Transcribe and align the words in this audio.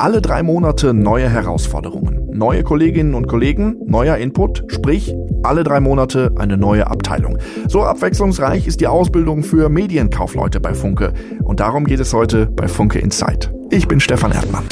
Alle 0.00 0.22
drei 0.22 0.42
Monate 0.42 0.94
neue 0.94 1.28
Herausforderungen. 1.28 2.30
Neue 2.32 2.62
Kolleginnen 2.62 3.12
und 3.12 3.26
Kollegen, 3.28 3.76
neuer 3.84 4.16
Input, 4.16 4.64
sprich 4.68 5.14
alle 5.42 5.62
drei 5.62 5.78
Monate 5.80 6.32
eine 6.38 6.56
neue 6.56 6.86
Abteilung. 6.86 7.36
So 7.68 7.82
abwechslungsreich 7.82 8.66
ist 8.66 8.80
die 8.80 8.86
Ausbildung 8.86 9.42
für 9.42 9.68
Medienkaufleute 9.68 10.58
bei 10.58 10.72
Funke. 10.72 11.12
Und 11.44 11.60
darum 11.60 11.84
geht 11.84 12.00
es 12.00 12.14
heute 12.14 12.46
bei 12.46 12.66
Funke 12.66 12.98
Insight. 12.98 13.52
Ich 13.68 13.88
bin 13.88 14.00
Stefan 14.00 14.32
Erdmann. 14.32 14.64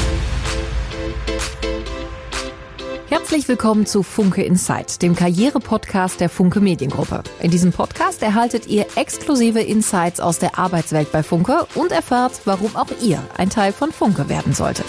Herzlich 3.18 3.48
willkommen 3.48 3.84
zu 3.84 4.04
Funke 4.04 4.44
Insight, 4.44 5.02
dem 5.02 5.16
Karriere-Podcast 5.16 6.20
der 6.20 6.28
Funke 6.28 6.60
Mediengruppe. 6.60 7.24
In 7.40 7.50
diesem 7.50 7.72
Podcast 7.72 8.22
erhaltet 8.22 8.68
ihr 8.68 8.86
exklusive 8.94 9.60
Insights 9.60 10.20
aus 10.20 10.38
der 10.38 10.56
Arbeitswelt 10.56 11.10
bei 11.10 11.24
Funke 11.24 11.66
und 11.74 11.90
erfahrt, 11.90 12.40
warum 12.44 12.76
auch 12.76 12.86
ihr 13.02 13.20
ein 13.36 13.50
Teil 13.50 13.72
von 13.72 13.90
Funke 13.90 14.28
werden 14.28 14.52
solltet. 14.52 14.86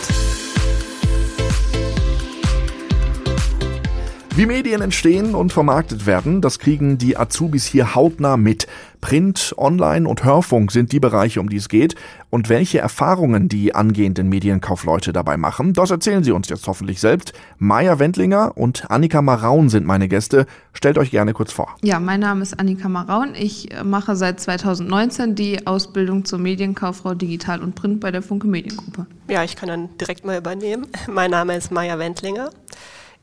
Wie 4.35 4.45
Medien 4.45 4.81
entstehen 4.81 5.33
und 5.33 5.51
vermarktet 5.51 6.05
werden, 6.05 6.39
das 6.39 6.59
kriegen 6.59 6.97
die 6.97 7.17
Azubis 7.17 7.65
hier 7.65 7.93
hautnah 7.93 8.37
mit. 8.37 8.67
Print, 9.01 9.53
Online 9.57 10.07
und 10.07 10.23
Hörfunk 10.23 10.71
sind 10.71 10.91
die 10.91 10.99
Bereiche, 10.99 11.39
um 11.39 11.49
die 11.49 11.57
es 11.57 11.69
geht. 11.69 11.95
Und 12.29 12.49
welche 12.49 12.79
Erfahrungen 12.79 13.49
die 13.49 13.73
angehenden 13.73 14.29
Medienkaufleute 14.29 15.13
dabei 15.13 15.37
machen, 15.37 15.73
das 15.73 15.91
erzählen 15.91 16.23
sie 16.23 16.31
uns 16.31 16.49
jetzt 16.49 16.67
hoffentlich 16.67 16.99
selbst. 16.99 17.33
Maja 17.57 17.99
Wendlinger 17.99 18.57
und 18.57 18.91
Annika 18.91 19.21
Maraun 19.21 19.69
sind 19.69 19.85
meine 19.85 20.07
Gäste. 20.07 20.45
Stellt 20.73 20.97
euch 20.97 21.11
gerne 21.11 21.33
kurz 21.33 21.51
vor. 21.51 21.75
Ja, 21.81 21.99
mein 21.99 22.19
Name 22.19 22.43
ist 22.43 22.59
Annika 22.59 22.89
Maraun. 22.89 23.33
Ich 23.35 23.69
mache 23.83 24.15
seit 24.15 24.39
2019 24.39 25.35
die 25.35 25.65
Ausbildung 25.65 26.25
zur 26.25 26.39
Medienkauffrau 26.39 27.13
Digital 27.13 27.61
und 27.61 27.75
Print 27.75 27.99
bei 27.99 28.11
der 28.11 28.21
Funke 28.21 28.47
Mediengruppe. 28.47 29.05
Ja, 29.27 29.43
ich 29.43 29.55
kann 29.55 29.69
dann 29.69 29.89
direkt 29.97 30.25
mal 30.25 30.37
übernehmen. 30.37 30.87
Mein 31.07 31.31
Name 31.31 31.55
ist 31.55 31.71
Maja 31.71 31.97
Wendlinger. 31.97 32.49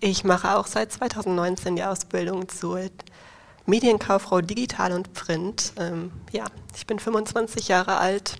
Ich 0.00 0.24
mache 0.24 0.56
auch 0.56 0.66
seit 0.66 0.92
2019 0.92 1.76
die 1.76 1.82
Ausbildung 1.82 2.48
zur 2.48 2.80
Medienkauffrau 3.66 4.40
Digital 4.40 4.92
und 4.92 5.12
Print. 5.12 5.72
Ähm, 5.78 6.10
ja, 6.32 6.44
ich 6.76 6.86
bin 6.86 6.98
25 6.98 7.68
Jahre 7.68 7.98
alt 7.98 8.36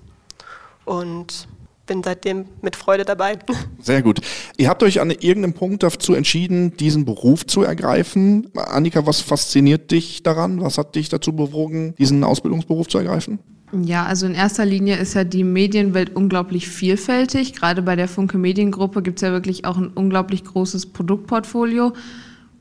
und 0.85 1.49
bin 1.87 2.03
seitdem 2.03 2.47
mit 2.63 2.77
Freude 2.77 3.05
dabei. 3.05 3.39
Sehr 3.81 4.03
gut. 4.03 4.21
Ihr 4.57 4.69
habt 4.69 4.83
euch 4.83 5.01
an 5.01 5.11
irgendeinem 5.11 5.55
Punkt 5.55 5.83
dazu 5.83 6.15
entschieden, 6.15 6.77
diesen 6.77 7.05
Beruf 7.05 7.47
zu 7.47 7.63
ergreifen. 7.63 8.49
Annika, 8.57 9.07
was 9.07 9.21
fasziniert 9.21 9.91
dich 9.91 10.23
daran? 10.23 10.61
Was 10.61 10.79
hat 10.79 10.95
dich 10.95 11.09
dazu 11.09 11.33
bewogen, 11.33 11.95
diesen 11.99 12.25
Ausbildungsberuf 12.25 12.89
zu 12.89 12.99
ergreifen? 12.99 13.39
Ja, 13.73 14.07
also 14.07 14.27
in 14.27 14.35
erster 14.35 14.65
Linie 14.65 14.97
ist 14.97 15.15
ja 15.15 15.25
die 15.25 15.43
Medienwelt 15.43 16.15
unglaublich 16.15 16.69
vielfältig. 16.69 17.53
Gerade 17.53 17.83
bei 17.83 17.97
der 17.97 18.09
Funke 18.09 18.39
Mediengruppe 18.39 19.03
gibt 19.03 19.19
es 19.19 19.23
ja 19.23 19.33
wirklich 19.33 19.65
auch 19.65 19.77
ein 19.77 19.89
unglaublich 19.89 20.45
großes 20.45 20.87
Produktportfolio. 20.87 21.93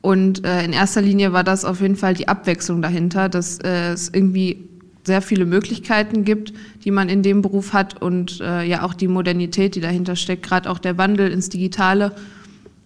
Und 0.06 0.44
äh, 0.44 0.64
in 0.64 0.72
erster 0.72 1.02
Linie 1.02 1.32
war 1.32 1.42
das 1.42 1.64
auf 1.64 1.80
jeden 1.80 1.96
Fall 1.96 2.14
die 2.14 2.28
Abwechslung 2.28 2.80
dahinter, 2.80 3.28
dass 3.28 3.58
äh, 3.58 3.90
es 3.90 4.08
irgendwie 4.08 4.68
sehr 5.02 5.20
viele 5.20 5.46
Möglichkeiten 5.46 6.24
gibt, 6.24 6.52
die 6.84 6.92
man 6.92 7.08
in 7.08 7.24
dem 7.24 7.42
Beruf 7.42 7.72
hat 7.72 8.00
und 8.00 8.40
äh, 8.40 8.62
ja 8.62 8.84
auch 8.84 8.94
die 8.94 9.08
Modernität, 9.08 9.74
die 9.74 9.80
dahinter 9.80 10.14
steckt, 10.14 10.44
gerade 10.44 10.70
auch 10.70 10.78
der 10.78 10.96
Wandel 10.96 11.32
ins 11.32 11.48
Digitale. 11.48 12.14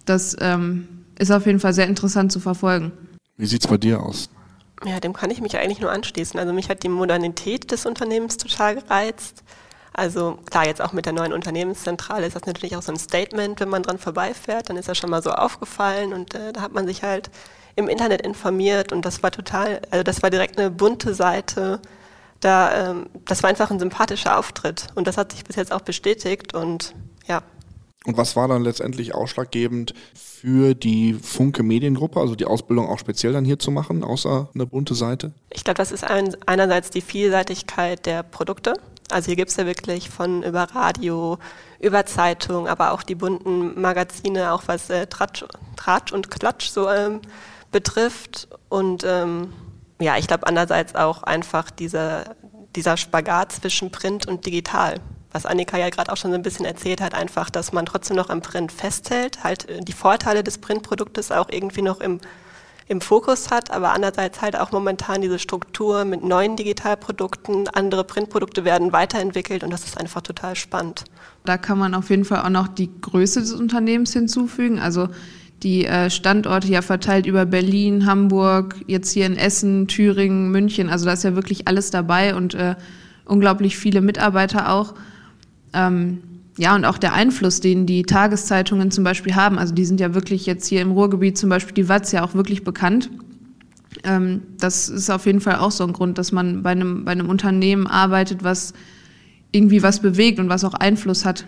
Das 0.06 0.34
ähm, 0.40 0.88
ist 1.18 1.30
auf 1.30 1.44
jeden 1.44 1.60
Fall 1.60 1.74
sehr 1.74 1.88
interessant 1.88 2.32
zu 2.32 2.40
verfolgen. 2.40 2.90
Wie 3.36 3.44
sieht 3.44 3.60
es 3.60 3.68
bei 3.68 3.76
dir 3.76 4.02
aus? 4.02 4.30
Ja, 4.86 4.98
dem 4.98 5.12
kann 5.12 5.30
ich 5.30 5.42
mich 5.42 5.58
eigentlich 5.58 5.82
nur 5.82 5.92
anschließen. 5.92 6.40
Also 6.40 6.54
mich 6.54 6.70
hat 6.70 6.84
die 6.84 6.88
Modernität 6.88 7.70
des 7.70 7.84
Unternehmens 7.84 8.38
total 8.38 8.76
gereizt. 8.76 9.44
Also 9.92 10.38
klar, 10.50 10.66
jetzt 10.66 10.80
auch 10.80 10.92
mit 10.92 11.06
der 11.06 11.12
neuen 11.12 11.32
Unternehmenszentrale 11.32 12.26
ist 12.26 12.36
das 12.36 12.46
natürlich 12.46 12.76
auch 12.76 12.82
so 12.82 12.92
ein 12.92 12.98
Statement, 12.98 13.60
wenn 13.60 13.68
man 13.68 13.82
dran 13.82 13.98
vorbeifährt, 13.98 14.70
dann 14.70 14.76
ist 14.76 14.88
das 14.88 14.96
schon 14.96 15.10
mal 15.10 15.22
so 15.22 15.30
aufgefallen 15.30 16.12
und 16.12 16.34
äh, 16.34 16.52
da 16.52 16.60
hat 16.62 16.72
man 16.72 16.86
sich 16.86 17.02
halt 17.02 17.30
im 17.76 17.88
Internet 17.88 18.22
informiert 18.22 18.92
und 18.92 19.04
das 19.04 19.22
war 19.22 19.30
total, 19.30 19.80
also 19.90 20.02
das 20.02 20.22
war 20.22 20.30
direkt 20.30 20.58
eine 20.58 20.70
bunte 20.70 21.14
Seite. 21.14 21.80
Da, 22.40 22.90
ähm, 22.90 23.10
das 23.26 23.42
war 23.42 23.50
einfach 23.50 23.70
ein 23.70 23.78
sympathischer 23.78 24.38
Auftritt 24.38 24.86
und 24.94 25.06
das 25.06 25.16
hat 25.16 25.32
sich 25.32 25.44
bis 25.44 25.56
jetzt 25.56 25.72
auch 25.72 25.82
bestätigt 25.82 26.54
und 26.54 26.94
ja, 27.26 27.42
und 28.06 28.16
was 28.16 28.34
war 28.34 28.48
dann 28.48 28.62
letztendlich 28.62 29.14
ausschlaggebend 29.14 29.92
für 30.14 30.74
die 30.74 31.12
Funke 31.12 31.62
Mediengruppe, 31.62 32.18
also 32.18 32.34
die 32.34 32.46
Ausbildung 32.46 32.88
auch 32.88 32.98
speziell 32.98 33.34
dann 33.34 33.44
hier 33.44 33.58
zu 33.58 33.70
machen, 33.70 34.02
außer 34.02 34.48
eine 34.54 34.64
bunte 34.64 34.94
Seite? 34.94 35.32
Ich 35.50 35.64
glaube, 35.64 35.76
das 35.76 35.92
ist 35.92 36.04
ein, 36.04 36.34
einerseits 36.46 36.88
die 36.88 37.02
Vielseitigkeit 37.02 38.06
der 38.06 38.22
Produkte. 38.22 38.72
Also 39.12 39.26
hier 39.26 39.36
gibt 39.36 39.50
es 39.50 39.56
ja 39.56 39.66
wirklich 39.66 40.10
von 40.10 40.42
über 40.42 40.64
Radio, 40.74 41.38
über 41.80 42.06
Zeitung, 42.06 42.68
aber 42.68 42.92
auch 42.92 43.02
die 43.02 43.14
bunten 43.14 43.80
Magazine, 43.80 44.52
auch 44.52 44.64
was 44.66 44.90
äh, 44.90 45.06
Tratsch, 45.06 45.44
Tratsch 45.76 46.12
und 46.12 46.30
Klatsch 46.30 46.68
so 46.68 46.88
ähm, 46.88 47.20
betrifft. 47.72 48.48
Und 48.68 49.04
ähm, 49.04 49.52
ja, 50.00 50.16
ich 50.16 50.26
glaube 50.26 50.46
andererseits 50.46 50.94
auch 50.94 51.22
einfach 51.22 51.70
dieser, 51.70 52.36
dieser 52.76 52.96
Spagat 52.96 53.52
zwischen 53.52 53.90
Print 53.90 54.26
und 54.26 54.46
Digital 54.46 55.00
was 55.32 55.46
Annika 55.46 55.78
ja 55.78 55.90
gerade 55.90 56.12
auch 56.12 56.16
schon 56.16 56.30
so 56.30 56.36
ein 56.36 56.42
bisschen 56.42 56.64
erzählt 56.64 57.00
hat, 57.00 57.14
einfach, 57.14 57.50
dass 57.50 57.72
man 57.72 57.86
trotzdem 57.86 58.16
noch 58.16 58.30
am 58.30 58.42
Print 58.42 58.72
festhält, 58.72 59.44
halt 59.44 59.68
äh, 59.68 59.80
die 59.80 59.92
Vorteile 59.92 60.42
des 60.42 60.58
Printproduktes 60.58 61.30
auch 61.32 61.48
irgendwie 61.50 61.82
noch 61.82 62.00
im, 62.00 62.20
im 62.90 63.00
Fokus 63.00 63.52
hat, 63.52 63.70
aber 63.70 63.92
andererseits 63.92 64.42
halt 64.42 64.58
auch 64.58 64.72
momentan 64.72 65.22
diese 65.22 65.38
Struktur 65.38 66.04
mit 66.04 66.24
neuen 66.24 66.56
Digitalprodukten, 66.56 67.68
andere 67.68 68.02
Printprodukte 68.02 68.64
werden 68.64 68.92
weiterentwickelt 68.92 69.62
und 69.62 69.70
das 69.70 69.84
ist 69.84 69.96
einfach 69.96 70.22
total 70.22 70.56
spannend. 70.56 71.04
Da 71.44 71.56
kann 71.56 71.78
man 71.78 71.94
auf 71.94 72.10
jeden 72.10 72.24
Fall 72.24 72.42
auch 72.42 72.50
noch 72.50 72.66
die 72.66 72.90
Größe 73.00 73.40
des 73.40 73.52
Unternehmens 73.52 74.12
hinzufügen, 74.12 74.80
also 74.80 75.08
die 75.62 75.84
äh, 75.84 76.10
Standorte 76.10 76.66
ja 76.66 76.82
verteilt 76.82 77.26
über 77.26 77.46
Berlin, 77.46 78.06
Hamburg, 78.06 78.74
jetzt 78.88 79.12
hier 79.12 79.26
in 79.26 79.36
Essen, 79.36 79.86
Thüringen, 79.86 80.50
München, 80.50 80.90
also 80.90 81.06
da 81.06 81.12
ist 81.12 81.22
ja 81.22 81.36
wirklich 81.36 81.68
alles 81.68 81.92
dabei 81.92 82.34
und 82.34 82.54
äh, 82.54 82.74
unglaublich 83.24 83.76
viele 83.76 84.00
Mitarbeiter 84.00 84.72
auch. 84.72 84.94
Ähm, 85.72 86.22
ja, 86.58 86.74
und 86.74 86.84
auch 86.84 86.98
der 86.98 87.12
Einfluss, 87.12 87.60
den 87.60 87.86
die 87.86 88.02
Tageszeitungen 88.02 88.90
zum 88.90 89.04
Beispiel 89.04 89.34
haben. 89.34 89.58
Also 89.58 89.74
die 89.74 89.84
sind 89.84 90.00
ja 90.00 90.14
wirklich 90.14 90.46
jetzt 90.46 90.66
hier 90.66 90.82
im 90.82 90.92
Ruhrgebiet 90.92 91.38
zum 91.38 91.48
Beispiel 91.48 91.74
die 91.74 91.88
Watz 91.88 92.12
ja 92.12 92.24
auch 92.24 92.34
wirklich 92.34 92.64
bekannt. 92.64 93.10
Ähm, 94.04 94.42
das 94.58 94.88
ist 94.88 95.10
auf 95.10 95.26
jeden 95.26 95.40
Fall 95.40 95.56
auch 95.56 95.70
so 95.70 95.84
ein 95.84 95.92
Grund, 95.92 96.18
dass 96.18 96.32
man 96.32 96.62
bei 96.62 96.70
einem, 96.70 97.04
bei 97.04 97.12
einem 97.12 97.28
Unternehmen 97.28 97.86
arbeitet, 97.86 98.44
was 98.44 98.72
irgendwie 99.52 99.82
was 99.82 100.00
bewegt 100.00 100.38
und 100.38 100.48
was 100.48 100.64
auch 100.64 100.74
Einfluss 100.74 101.24
hat 101.24 101.46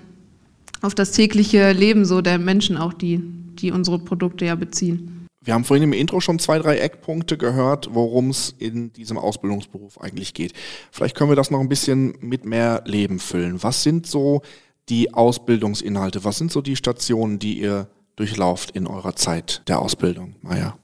auf 0.83 0.95
das 0.95 1.13
tägliche 1.13 1.73
Leben 1.73 2.05
so 2.05 2.21
der 2.21 2.39
Menschen 2.39 2.77
auch, 2.77 2.93
die, 2.93 3.21
die 3.23 3.71
unsere 3.71 3.99
Produkte 4.01 4.45
ja 4.45 4.57
beziehen. 4.57 5.29
Wir 5.45 5.55
haben 5.55 5.65
vorhin 5.65 5.85
im 5.85 5.93
Intro 5.93 6.21
schon 6.21 6.39
zwei, 6.39 6.59
drei 6.59 6.79
Eckpunkte 6.79 7.37
gehört, 7.37 7.89
worum 7.93 8.31
es 8.31 8.55
in 8.59 8.93
diesem 8.93 9.19
Ausbildungsberuf 9.19 10.01
eigentlich 10.01 10.35
geht. 10.35 10.53
Vielleicht 10.93 11.17
können 11.17 11.31
wir 11.31 11.37
das 11.37 11.51
noch 11.51 11.61
ein 11.61 11.69
bisschen 11.69 12.15
mit 12.21 12.45
mehr 12.45 12.83
Leben 12.85 13.19
füllen. 13.19 13.63
Was 13.63 13.83
sind 13.83 14.07
so 14.07 14.43
die 14.89 15.15
Ausbildungsinhalte? 15.15 16.25
Was 16.25 16.39
sind 16.39 16.53
so 16.53 16.61
die 16.61 16.77
Stationen, 16.77 17.39
die 17.39 17.61
ihr 17.61 17.89
durchlauft 18.17 18.73
in 18.73 18.87
eurer 18.87 19.17
Zeit 19.17 19.63
der 19.69 19.81
Ausbildung? 19.81 20.37
Maja. 20.43 20.77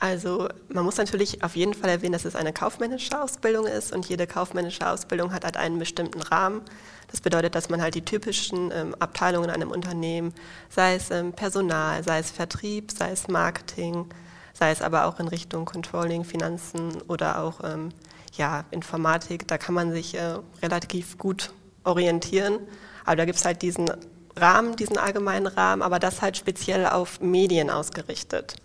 Also 0.00 0.48
man 0.68 0.84
muss 0.84 0.96
natürlich 0.96 1.42
auf 1.42 1.56
jeden 1.56 1.74
Fall 1.74 1.90
erwähnen, 1.90 2.12
dass 2.12 2.24
es 2.24 2.36
eine 2.36 2.52
kaufmännische 2.52 3.20
Ausbildung 3.20 3.66
ist 3.66 3.92
und 3.92 4.08
jede 4.08 4.28
kaufmännische 4.28 4.88
Ausbildung 4.88 5.32
hat 5.32 5.44
halt 5.44 5.56
einen 5.56 5.80
bestimmten 5.80 6.22
Rahmen. 6.22 6.62
Das 7.10 7.20
bedeutet, 7.20 7.56
dass 7.56 7.68
man 7.68 7.82
halt 7.82 7.96
die 7.96 8.04
typischen 8.04 8.70
ähm, 8.70 8.94
Abteilungen 9.00 9.48
in 9.48 9.54
einem 9.56 9.72
Unternehmen, 9.72 10.32
sei 10.68 10.94
es 10.94 11.10
ähm, 11.10 11.32
Personal, 11.32 12.04
sei 12.04 12.20
es 12.20 12.30
Vertrieb, 12.30 12.92
sei 12.92 13.10
es 13.10 13.26
Marketing, 13.26 14.06
sei 14.52 14.70
es 14.70 14.82
aber 14.82 15.06
auch 15.06 15.18
in 15.18 15.26
Richtung 15.26 15.64
Controlling, 15.64 16.24
Finanzen 16.24 17.02
oder 17.08 17.42
auch 17.42 17.60
ähm, 17.64 17.88
ja, 18.34 18.64
Informatik, 18.70 19.48
da 19.48 19.58
kann 19.58 19.74
man 19.74 19.90
sich 19.90 20.14
äh, 20.14 20.36
relativ 20.62 21.18
gut 21.18 21.52
orientieren. 21.82 22.60
Aber 23.08 23.16
da 23.16 23.24
gibt 23.24 23.38
es 23.38 23.44
halt 23.46 23.62
diesen 23.62 23.90
Rahmen, 24.36 24.76
diesen 24.76 24.98
allgemeinen 24.98 25.46
Rahmen, 25.46 25.80
aber 25.80 25.98
das 25.98 26.20
halt 26.20 26.36
speziell 26.36 26.84
auf 26.84 27.22
Medien 27.22 27.70
ausgerichtet. 27.70 28.56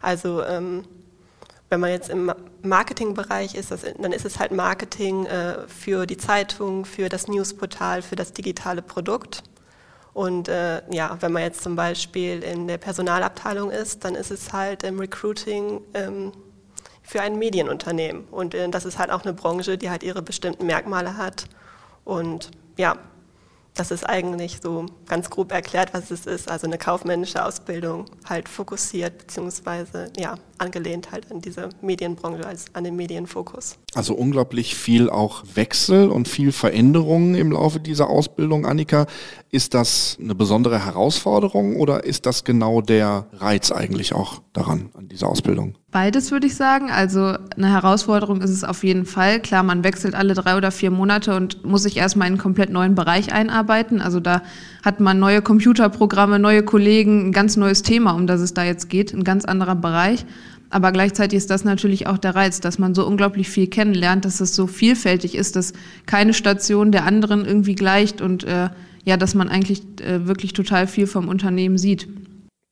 Also 0.00 0.44
ähm, 0.44 0.84
wenn 1.68 1.80
man 1.80 1.90
jetzt 1.90 2.08
im 2.08 2.32
Marketingbereich 2.62 3.56
ist, 3.56 3.72
das, 3.72 3.80
dann 3.82 4.12
ist 4.12 4.24
es 4.24 4.38
halt 4.38 4.52
Marketing 4.52 5.26
äh, 5.26 5.66
für 5.66 6.06
die 6.06 6.16
Zeitung, 6.16 6.84
für 6.84 7.08
das 7.08 7.26
Newsportal, 7.26 8.02
für 8.02 8.14
das 8.14 8.32
digitale 8.32 8.82
Produkt. 8.82 9.42
Und 10.14 10.46
äh, 10.46 10.80
ja, 10.92 11.16
wenn 11.18 11.32
man 11.32 11.42
jetzt 11.42 11.64
zum 11.64 11.74
Beispiel 11.74 12.44
in 12.44 12.68
der 12.68 12.78
Personalabteilung 12.78 13.72
ist, 13.72 14.04
dann 14.04 14.14
ist 14.14 14.30
es 14.30 14.52
halt 14.52 14.84
im 14.84 15.00
Recruiting 15.00 15.80
ähm, 15.94 16.30
für 17.02 17.20
ein 17.20 17.36
Medienunternehmen. 17.36 18.26
Und 18.30 18.54
äh, 18.54 18.68
das 18.68 18.84
ist 18.84 19.00
halt 19.00 19.10
auch 19.10 19.24
eine 19.24 19.32
Branche, 19.32 19.76
die 19.76 19.90
halt 19.90 20.04
ihre 20.04 20.22
bestimmten 20.22 20.66
Merkmale 20.66 21.16
hat. 21.16 21.46
Und 22.04 22.52
ja, 22.76 22.96
das 23.78 23.92
ist 23.92 24.04
eigentlich 24.04 24.58
so 24.60 24.86
ganz 25.06 25.30
grob 25.30 25.52
erklärt, 25.52 25.94
was 25.94 26.10
es 26.10 26.26
ist. 26.26 26.50
Also 26.50 26.66
eine 26.66 26.78
kaufmännische 26.78 27.44
Ausbildung, 27.44 28.06
halt 28.28 28.48
fokussiert, 28.48 29.18
beziehungsweise 29.18 30.10
ja, 30.18 30.34
angelehnt 30.58 31.12
halt 31.12 31.30
an 31.30 31.40
diese 31.40 31.68
Medienbranche, 31.80 32.44
als 32.44 32.74
an 32.74 32.82
den 32.82 32.96
Medienfokus. 32.96 33.78
Also 33.94 34.14
unglaublich 34.14 34.74
viel 34.76 35.08
auch 35.08 35.44
Wechsel 35.54 36.10
und 36.10 36.28
viel 36.28 36.52
Veränderungen 36.52 37.34
im 37.34 37.52
Laufe 37.52 37.80
dieser 37.80 38.10
Ausbildung, 38.10 38.66
Annika. 38.66 39.06
Ist 39.50 39.72
das 39.72 40.18
eine 40.20 40.34
besondere 40.34 40.84
Herausforderung 40.84 41.76
oder 41.76 42.04
ist 42.04 42.26
das 42.26 42.44
genau 42.44 42.82
der 42.82 43.28
Reiz 43.32 43.72
eigentlich 43.72 44.12
auch 44.12 44.42
daran, 44.52 44.90
an 44.92 45.08
dieser 45.08 45.28
Ausbildung? 45.28 45.74
Beides 45.90 46.30
würde 46.30 46.46
ich 46.46 46.54
sagen. 46.54 46.90
Also 46.90 47.38
eine 47.56 47.72
Herausforderung 47.72 48.42
ist 48.42 48.50
es 48.50 48.62
auf 48.62 48.84
jeden 48.84 49.06
Fall. 49.06 49.40
Klar, 49.40 49.62
man 49.62 49.82
wechselt 49.84 50.14
alle 50.14 50.34
drei 50.34 50.58
oder 50.58 50.70
vier 50.70 50.90
Monate 50.90 51.34
und 51.34 51.64
muss 51.64 51.84
sich 51.84 51.96
erstmal 51.96 52.26
in 52.28 52.34
einen 52.34 52.42
komplett 52.42 52.68
neuen 52.68 52.94
Bereich 52.94 53.32
einarbeiten. 53.32 54.02
Also 54.02 54.20
da 54.20 54.42
hat 54.84 55.00
man 55.00 55.18
neue 55.18 55.40
Computerprogramme, 55.40 56.38
neue 56.38 56.62
Kollegen, 56.62 57.28
ein 57.28 57.32
ganz 57.32 57.56
neues 57.56 57.82
Thema, 57.82 58.12
um 58.12 58.26
das 58.26 58.42
es 58.42 58.52
da 58.52 58.64
jetzt 58.64 58.90
geht, 58.90 59.14
ein 59.14 59.24
ganz 59.24 59.46
anderer 59.46 59.76
Bereich. 59.76 60.26
Aber 60.70 60.92
gleichzeitig 60.92 61.38
ist 61.38 61.50
das 61.50 61.64
natürlich 61.64 62.06
auch 62.06 62.18
der 62.18 62.34
Reiz, 62.34 62.60
dass 62.60 62.78
man 62.78 62.94
so 62.94 63.06
unglaublich 63.06 63.48
viel 63.48 63.68
kennenlernt, 63.68 64.24
dass 64.24 64.40
es 64.40 64.54
so 64.54 64.66
vielfältig 64.66 65.34
ist, 65.34 65.56
dass 65.56 65.72
keine 66.06 66.34
Station 66.34 66.92
der 66.92 67.04
anderen 67.04 67.44
irgendwie 67.44 67.74
gleicht 67.74 68.20
und 68.20 68.44
äh, 68.44 68.68
ja, 69.04 69.16
dass 69.16 69.34
man 69.34 69.48
eigentlich 69.48 69.82
äh, 70.00 70.26
wirklich 70.26 70.52
total 70.52 70.86
viel 70.86 71.06
vom 71.06 71.28
Unternehmen 71.28 71.78
sieht. 71.78 72.08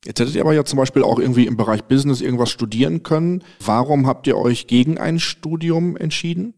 Jetzt 0.05 0.21
hättet 0.21 0.35
ihr 0.35 0.43
aber 0.43 0.53
ja 0.53 0.65
zum 0.65 0.77
Beispiel 0.77 1.03
auch 1.03 1.19
irgendwie 1.19 1.47
im 1.47 1.57
Bereich 1.57 1.85
Business 1.85 2.21
irgendwas 2.21 2.51
studieren 2.51 3.03
können. 3.03 3.43
Warum 3.65 4.07
habt 4.07 4.27
ihr 4.27 4.37
euch 4.37 4.67
gegen 4.67 4.99
ein 4.99 5.19
Studium 5.19 5.97
entschieden? 5.97 6.55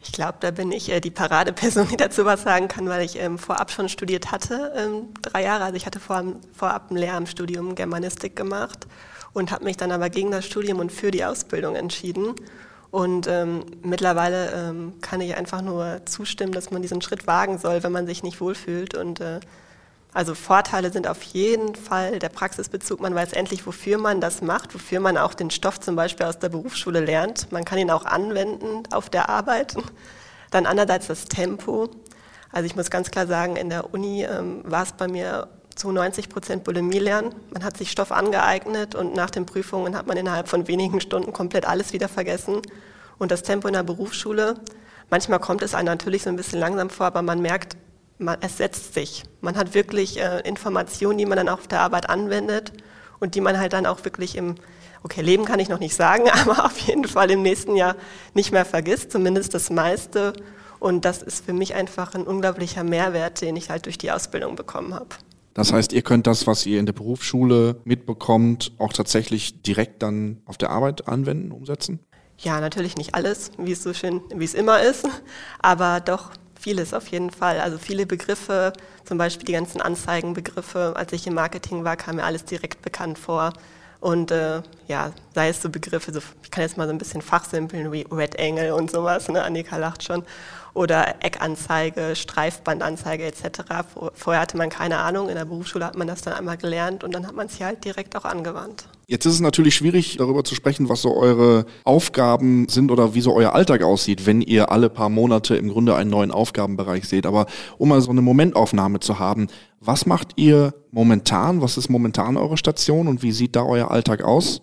Ich 0.00 0.12
glaube, 0.12 0.38
da 0.40 0.52
bin 0.52 0.70
ich 0.70 0.90
äh, 0.90 1.00
die 1.00 1.10
Paradeperson, 1.10 1.88
die 1.90 1.96
dazu 1.96 2.24
was 2.24 2.44
sagen 2.44 2.68
kann, 2.68 2.88
weil 2.88 3.04
ich 3.04 3.18
ähm, 3.18 3.36
vorab 3.36 3.72
schon 3.72 3.88
studiert 3.88 4.30
hatte, 4.30 4.72
ähm, 4.76 5.08
drei 5.22 5.42
Jahre. 5.42 5.64
Also 5.64 5.76
ich 5.76 5.86
hatte 5.86 5.98
vor, 5.98 6.22
vorab 6.52 6.92
ein 6.92 6.96
Lehramtsstudium 6.96 7.74
Germanistik 7.74 8.36
gemacht 8.36 8.86
und 9.32 9.50
habe 9.50 9.64
mich 9.64 9.76
dann 9.76 9.92
aber 9.92 10.10
gegen 10.10 10.30
das 10.30 10.46
Studium 10.46 10.78
und 10.80 10.92
für 10.92 11.10
die 11.10 11.24
Ausbildung 11.24 11.76
entschieden. 11.76 12.34
Und 12.90 13.26
ähm, 13.26 13.64
mittlerweile 13.82 14.50
ähm, 14.52 14.94
kann 15.02 15.20
ich 15.20 15.36
einfach 15.36 15.60
nur 15.60 16.00
zustimmen, 16.06 16.52
dass 16.52 16.70
man 16.70 16.80
diesen 16.80 17.02
Schritt 17.02 17.26
wagen 17.26 17.58
soll, 17.58 17.82
wenn 17.82 17.92
man 17.92 18.06
sich 18.06 18.22
nicht 18.22 18.40
wohlfühlt. 18.40 18.94
Und 18.94 19.20
äh, 19.20 19.40
also 20.14 20.34
Vorteile 20.34 20.90
sind 20.90 21.06
auf 21.06 21.22
jeden 21.22 21.74
Fall 21.74 22.18
der 22.18 22.30
Praxisbezug. 22.30 23.00
Man 23.00 23.14
weiß 23.14 23.34
endlich, 23.34 23.66
wofür 23.66 23.98
man 23.98 24.20
das 24.20 24.40
macht, 24.40 24.74
wofür 24.74 25.00
man 25.00 25.18
auch 25.18 25.34
den 25.34 25.50
Stoff 25.50 25.80
zum 25.80 25.96
Beispiel 25.96 26.26
aus 26.26 26.38
der 26.38 26.48
Berufsschule 26.48 27.00
lernt. 27.00 27.52
Man 27.52 27.64
kann 27.64 27.78
ihn 27.78 27.90
auch 27.90 28.06
anwenden 28.06 28.84
auf 28.90 29.10
der 29.10 29.28
Arbeit. 29.28 29.76
Dann 30.50 30.64
andererseits 30.64 31.08
das 31.08 31.26
Tempo. 31.26 31.90
Also 32.50 32.64
ich 32.64 32.74
muss 32.74 32.90
ganz 32.90 33.10
klar 33.10 33.26
sagen, 33.26 33.56
in 33.56 33.68
der 33.68 33.92
Uni 33.92 34.24
ähm, 34.24 34.62
war 34.64 34.84
es 34.84 34.92
bei 34.92 35.08
mir 35.08 35.48
zu 35.78 35.92
90 35.92 36.28
Prozent 36.28 36.64
Bulimie 36.64 36.98
lernen. 36.98 37.34
Man 37.52 37.64
hat 37.64 37.76
sich 37.76 37.90
Stoff 37.90 38.12
angeeignet 38.12 38.94
und 38.94 39.14
nach 39.14 39.30
den 39.30 39.46
Prüfungen 39.46 39.96
hat 39.96 40.06
man 40.06 40.16
innerhalb 40.16 40.48
von 40.48 40.68
wenigen 40.68 41.00
Stunden 41.00 41.32
komplett 41.32 41.66
alles 41.66 41.92
wieder 41.92 42.08
vergessen. 42.08 42.60
Und 43.18 43.30
das 43.30 43.42
Tempo 43.42 43.68
in 43.68 43.74
der 43.74 43.82
Berufsschule, 43.82 44.56
manchmal 45.10 45.38
kommt 45.38 45.62
es 45.62 45.74
einem 45.74 45.86
natürlich 45.86 46.24
so 46.24 46.30
ein 46.30 46.36
bisschen 46.36 46.58
langsam 46.58 46.90
vor, 46.90 47.06
aber 47.06 47.22
man 47.22 47.40
merkt, 47.40 47.76
man, 48.18 48.38
es 48.40 48.56
setzt 48.56 48.94
sich. 48.94 49.24
Man 49.40 49.56
hat 49.56 49.74
wirklich 49.74 50.20
äh, 50.20 50.40
Informationen, 50.40 51.18
die 51.18 51.26
man 51.26 51.36
dann 51.36 51.48
auch 51.48 51.58
auf 51.58 51.68
der 51.68 51.80
Arbeit 51.80 52.08
anwendet 52.08 52.72
und 53.20 53.34
die 53.34 53.40
man 53.40 53.58
halt 53.58 53.72
dann 53.72 53.86
auch 53.86 54.04
wirklich 54.04 54.36
im, 54.36 54.56
okay, 55.04 55.22
Leben 55.22 55.44
kann 55.44 55.60
ich 55.60 55.68
noch 55.68 55.80
nicht 55.80 55.94
sagen, 55.94 56.24
aber 56.42 56.64
auf 56.64 56.78
jeden 56.78 57.06
Fall 57.06 57.30
im 57.30 57.42
nächsten 57.42 57.76
Jahr 57.76 57.94
nicht 58.34 58.52
mehr 58.52 58.64
vergisst, 58.64 59.12
zumindest 59.12 59.54
das 59.54 59.70
meiste. 59.70 60.32
Und 60.80 61.04
das 61.04 61.22
ist 61.22 61.44
für 61.44 61.52
mich 61.52 61.74
einfach 61.74 62.14
ein 62.14 62.22
unglaublicher 62.24 62.84
Mehrwert, 62.84 63.40
den 63.40 63.56
ich 63.56 63.70
halt 63.70 63.86
durch 63.86 63.98
die 63.98 64.10
Ausbildung 64.10 64.54
bekommen 64.54 64.94
habe. 64.94 65.08
Das 65.58 65.72
heißt, 65.72 65.92
ihr 65.92 66.02
könnt 66.02 66.28
das, 66.28 66.46
was 66.46 66.64
ihr 66.66 66.78
in 66.78 66.86
der 66.86 66.92
Berufsschule 66.92 67.80
mitbekommt, 67.82 68.70
auch 68.78 68.92
tatsächlich 68.92 69.60
direkt 69.60 70.04
dann 70.04 70.40
auf 70.46 70.56
der 70.56 70.70
Arbeit 70.70 71.08
anwenden, 71.08 71.50
umsetzen? 71.50 71.98
Ja, 72.38 72.60
natürlich 72.60 72.96
nicht 72.96 73.16
alles, 73.16 73.50
wie 73.58 73.72
es 73.72 73.82
so 73.82 73.92
schön, 73.92 74.20
wie 74.32 74.44
es 74.44 74.54
immer 74.54 74.80
ist, 74.80 75.08
aber 75.58 75.98
doch 75.98 76.30
vieles 76.54 76.94
auf 76.94 77.08
jeden 77.08 77.30
Fall. 77.30 77.58
Also 77.58 77.76
viele 77.76 78.06
Begriffe, 78.06 78.72
zum 79.04 79.18
Beispiel 79.18 79.46
die 79.46 79.52
ganzen 79.52 79.80
Anzeigenbegriffe. 79.80 80.92
Als 80.94 81.12
ich 81.12 81.26
im 81.26 81.34
Marketing 81.34 81.82
war, 81.82 81.96
kam 81.96 82.16
mir 82.16 82.24
alles 82.24 82.44
direkt 82.44 82.80
bekannt 82.82 83.18
vor. 83.18 83.52
Und 83.98 84.30
äh, 84.30 84.62
ja, 84.86 85.10
sei 85.34 85.48
es 85.48 85.60
so 85.60 85.70
Begriffe, 85.70 86.12
so, 86.12 86.20
ich 86.40 86.52
kann 86.52 86.62
jetzt 86.62 86.76
mal 86.76 86.86
so 86.86 86.92
ein 86.92 86.98
bisschen 86.98 87.20
fachsimpeln 87.20 87.90
wie 87.90 88.06
Red 88.12 88.36
Engel 88.36 88.70
und 88.70 88.92
sowas, 88.92 89.28
ne? 89.28 89.42
Annika 89.42 89.76
lacht 89.76 90.04
schon 90.04 90.22
oder 90.74 91.16
Eckanzeige, 91.24 92.14
Streifbandanzeige 92.14 93.24
etc. 93.24 93.60
Vorher 94.14 94.42
hatte 94.42 94.56
man 94.56 94.68
keine 94.68 94.98
Ahnung, 94.98 95.28
in 95.28 95.34
der 95.34 95.44
Berufsschule 95.44 95.84
hat 95.84 95.96
man 95.96 96.06
das 96.06 96.22
dann 96.22 96.34
einmal 96.34 96.56
gelernt 96.56 97.04
und 97.04 97.14
dann 97.14 97.26
hat 97.26 97.34
man 97.34 97.46
es 97.46 97.56
hier 97.56 97.66
halt 97.66 97.84
direkt 97.84 98.16
auch 98.16 98.24
angewandt. 98.24 98.88
Jetzt 99.06 99.24
ist 99.24 99.34
es 99.34 99.40
natürlich 99.40 99.74
schwierig, 99.74 100.18
darüber 100.18 100.44
zu 100.44 100.54
sprechen, 100.54 100.90
was 100.90 101.00
so 101.00 101.16
eure 101.16 101.64
Aufgaben 101.84 102.68
sind 102.68 102.90
oder 102.90 103.14
wie 103.14 103.22
so 103.22 103.34
euer 103.34 103.54
Alltag 103.54 103.82
aussieht, 103.82 104.26
wenn 104.26 104.42
ihr 104.42 104.70
alle 104.70 104.90
paar 104.90 105.08
Monate 105.08 105.56
im 105.56 105.70
Grunde 105.70 105.96
einen 105.96 106.10
neuen 106.10 106.30
Aufgabenbereich 106.30 107.08
seht. 107.08 107.24
Aber 107.24 107.46
um 107.78 107.88
mal 107.88 108.02
so 108.02 108.10
eine 108.10 108.20
Momentaufnahme 108.20 109.00
zu 109.00 109.18
haben, 109.18 109.46
was 109.80 110.04
macht 110.04 110.32
ihr 110.36 110.74
momentan? 110.90 111.62
Was 111.62 111.78
ist 111.78 111.88
momentan 111.88 112.36
eure 112.36 112.58
Station 112.58 113.08
und 113.08 113.22
wie 113.22 113.32
sieht 113.32 113.56
da 113.56 113.62
euer 113.62 113.90
Alltag 113.90 114.22
aus? 114.22 114.60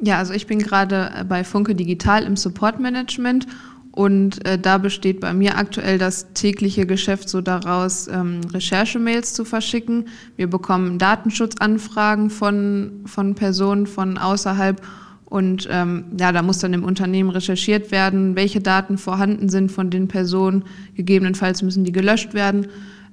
Ja, 0.00 0.18
also 0.18 0.32
ich 0.32 0.46
bin 0.46 0.58
gerade 0.58 1.24
bei 1.28 1.44
Funke 1.44 1.74
Digital 1.74 2.24
im 2.24 2.36
Support 2.36 2.80
Management 2.80 3.46
und 3.94 4.44
äh, 4.44 4.58
da 4.58 4.78
besteht 4.78 5.20
bei 5.20 5.32
mir 5.32 5.56
aktuell 5.56 5.98
das 5.98 6.32
tägliche 6.34 6.84
Geschäft 6.84 7.28
so 7.28 7.40
daraus, 7.40 8.08
ähm, 8.08 8.40
Recherchemails 8.52 9.34
zu 9.34 9.44
verschicken. 9.44 10.08
Wir 10.34 10.50
bekommen 10.50 10.98
Datenschutzanfragen 10.98 12.28
von, 12.28 13.02
von 13.06 13.36
Personen 13.36 13.86
von 13.86 14.18
außerhalb. 14.18 14.82
Und 15.26 15.68
ähm, 15.70 16.06
ja, 16.18 16.32
da 16.32 16.42
muss 16.42 16.58
dann 16.58 16.72
im 16.72 16.82
Unternehmen 16.82 17.30
recherchiert 17.30 17.92
werden, 17.92 18.34
welche 18.34 18.60
Daten 18.60 18.98
vorhanden 18.98 19.48
sind 19.48 19.70
von 19.70 19.90
den 19.90 20.08
Personen. 20.08 20.64
Gegebenenfalls 20.96 21.62
müssen 21.62 21.84
die 21.84 21.92
gelöscht 21.92 22.34
werden. 22.34 22.66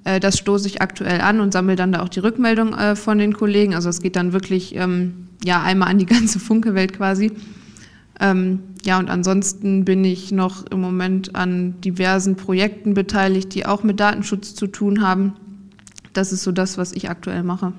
Äh, 0.04 0.19
das 0.19 0.39
stoße 0.39 0.66
ich 0.68 0.81
aktuell 0.81 1.22
an 1.22 1.42
und 1.42 1.54
sammle 1.54 1.75
dann 1.75 1.92
da 1.92 2.01
auch 2.01 2.10
die 2.10 2.22
Rückmeldung 2.22 2.74
äh, 2.74 2.95
von 2.95 3.19
den 3.19 3.34
Kollegen. 3.34 3.75
Also 3.75 3.89
es 3.89 4.01
geht 4.01 4.16
dann 4.16 4.34
wirklich 4.34 4.75
ähm, 4.75 5.27
ja 5.44 5.62
einmal 5.62 5.89
an 5.89 6.00
die 6.00 6.07
ganze 6.07 6.39
Funke-Welt 6.39 6.94
quasi. 6.94 7.31
Ähm, 8.21 8.59
ja, 8.83 9.00
und 9.00 9.09
ansonsten 9.09 9.83
bin 9.83 10.06
ich 10.06 10.31
noch 10.31 10.65
im 10.68 10.79
Moment 10.79 11.35
an 11.35 11.81
diversen 11.81 12.35
Projekten 12.35 12.94
beteiligt, 12.94 13.56
die 13.56 13.65
auch 13.65 13.81
mit 13.83 14.00
Datenschutz 14.00 14.53
zu 14.53 14.68
tun 14.68 15.01
haben. 15.01 15.33
Das 16.13 16.31
ist 16.31 16.44
so 16.44 16.51
das, 16.51 16.77
was 16.77 16.91
ich 16.94 17.09
aktuell 17.09 17.41
mache. 17.41 17.73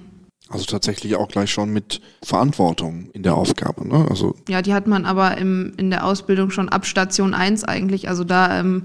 Also 0.49 0.65
tatsächlich 0.65 1.15
auch 1.15 1.29
gleich 1.29 1.51
schon 1.51 1.71
mit 1.71 2.01
Verantwortung 2.23 3.09
in 3.13 3.23
der 3.23 3.37
Aufgabe, 3.37 3.87
ne? 3.87 4.07
Also 4.11 4.35
ja, 4.49 4.61
die 4.63 4.75
hat 4.75 4.87
man 4.87 5.05
aber 5.05 5.39
im, 5.39 5.73
in 5.77 5.91
der 5.91 6.05
Ausbildung 6.05 6.51
schon 6.51 6.69
ab 6.69 6.87
Station 6.87 7.35
1 7.35 7.65
eigentlich. 7.65 8.09
Also 8.09 8.25
da 8.25 8.59
ähm, 8.59 8.85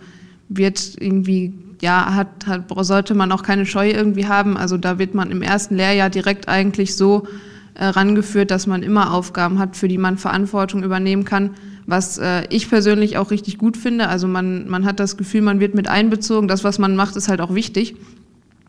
wird 0.49 0.95
irgendwie, 0.99 1.53
ja, 1.81 2.13
hat, 2.13 2.45
hat, 2.45 2.65
sollte 2.85 3.15
man 3.15 3.31
auch 3.31 3.43
keine 3.43 3.65
Scheu 3.65 3.89
irgendwie 3.89 4.27
haben. 4.27 4.57
Also 4.57 4.77
da 4.77 4.99
wird 4.99 5.15
man 5.15 5.31
im 5.31 5.41
ersten 5.41 5.75
Lehrjahr 5.75 6.09
direkt 6.11 6.47
eigentlich 6.47 6.95
so 6.95 7.27
rangeführt, 7.85 8.51
dass 8.51 8.67
man 8.67 8.83
immer 8.83 9.13
Aufgaben 9.13 9.59
hat, 9.59 9.75
für 9.75 9.87
die 9.87 9.97
man 9.97 10.17
Verantwortung 10.17 10.83
übernehmen 10.83 11.25
kann, 11.25 11.55
was 11.85 12.17
äh, 12.17 12.45
ich 12.49 12.69
persönlich 12.69 13.17
auch 13.17 13.31
richtig 13.31 13.57
gut 13.57 13.77
finde. 13.77 14.07
Also 14.07 14.27
man, 14.27 14.67
man 14.67 14.85
hat 14.85 14.99
das 14.99 15.17
Gefühl, 15.17 15.41
man 15.41 15.59
wird 15.59 15.75
mit 15.75 15.87
einbezogen. 15.87 16.47
Das, 16.47 16.63
was 16.63 16.79
man 16.79 16.95
macht, 16.95 17.15
ist 17.15 17.29
halt 17.29 17.41
auch 17.41 17.53
wichtig. 17.53 17.95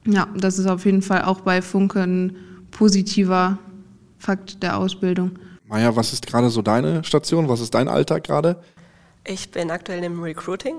Ja, 0.07 0.29
das 0.37 0.59
ist 0.59 0.67
auf 0.67 0.85
jeden 0.85 1.03
Fall 1.03 1.23
auch 1.23 1.41
bei 1.41 1.63
Funke 1.63 2.01
ein 2.03 2.37
positiver 2.71 3.59
Fakt 4.19 4.63
der 4.63 4.79
Ausbildung. 4.79 5.33
Maja, 5.67 5.95
was 5.97 6.13
ist 6.13 6.27
gerade 6.27 6.51
so 6.51 6.63
deine 6.63 7.05
Station? 7.05 7.49
Was 7.49 7.61
ist 7.61 7.75
dein 7.75 7.89
Alltag 7.89 8.25
gerade? 8.25 8.63
Ich 9.27 9.51
bin 9.51 9.71
aktuell 9.71 10.03
im 10.05 10.23
Recruiting. 10.23 10.77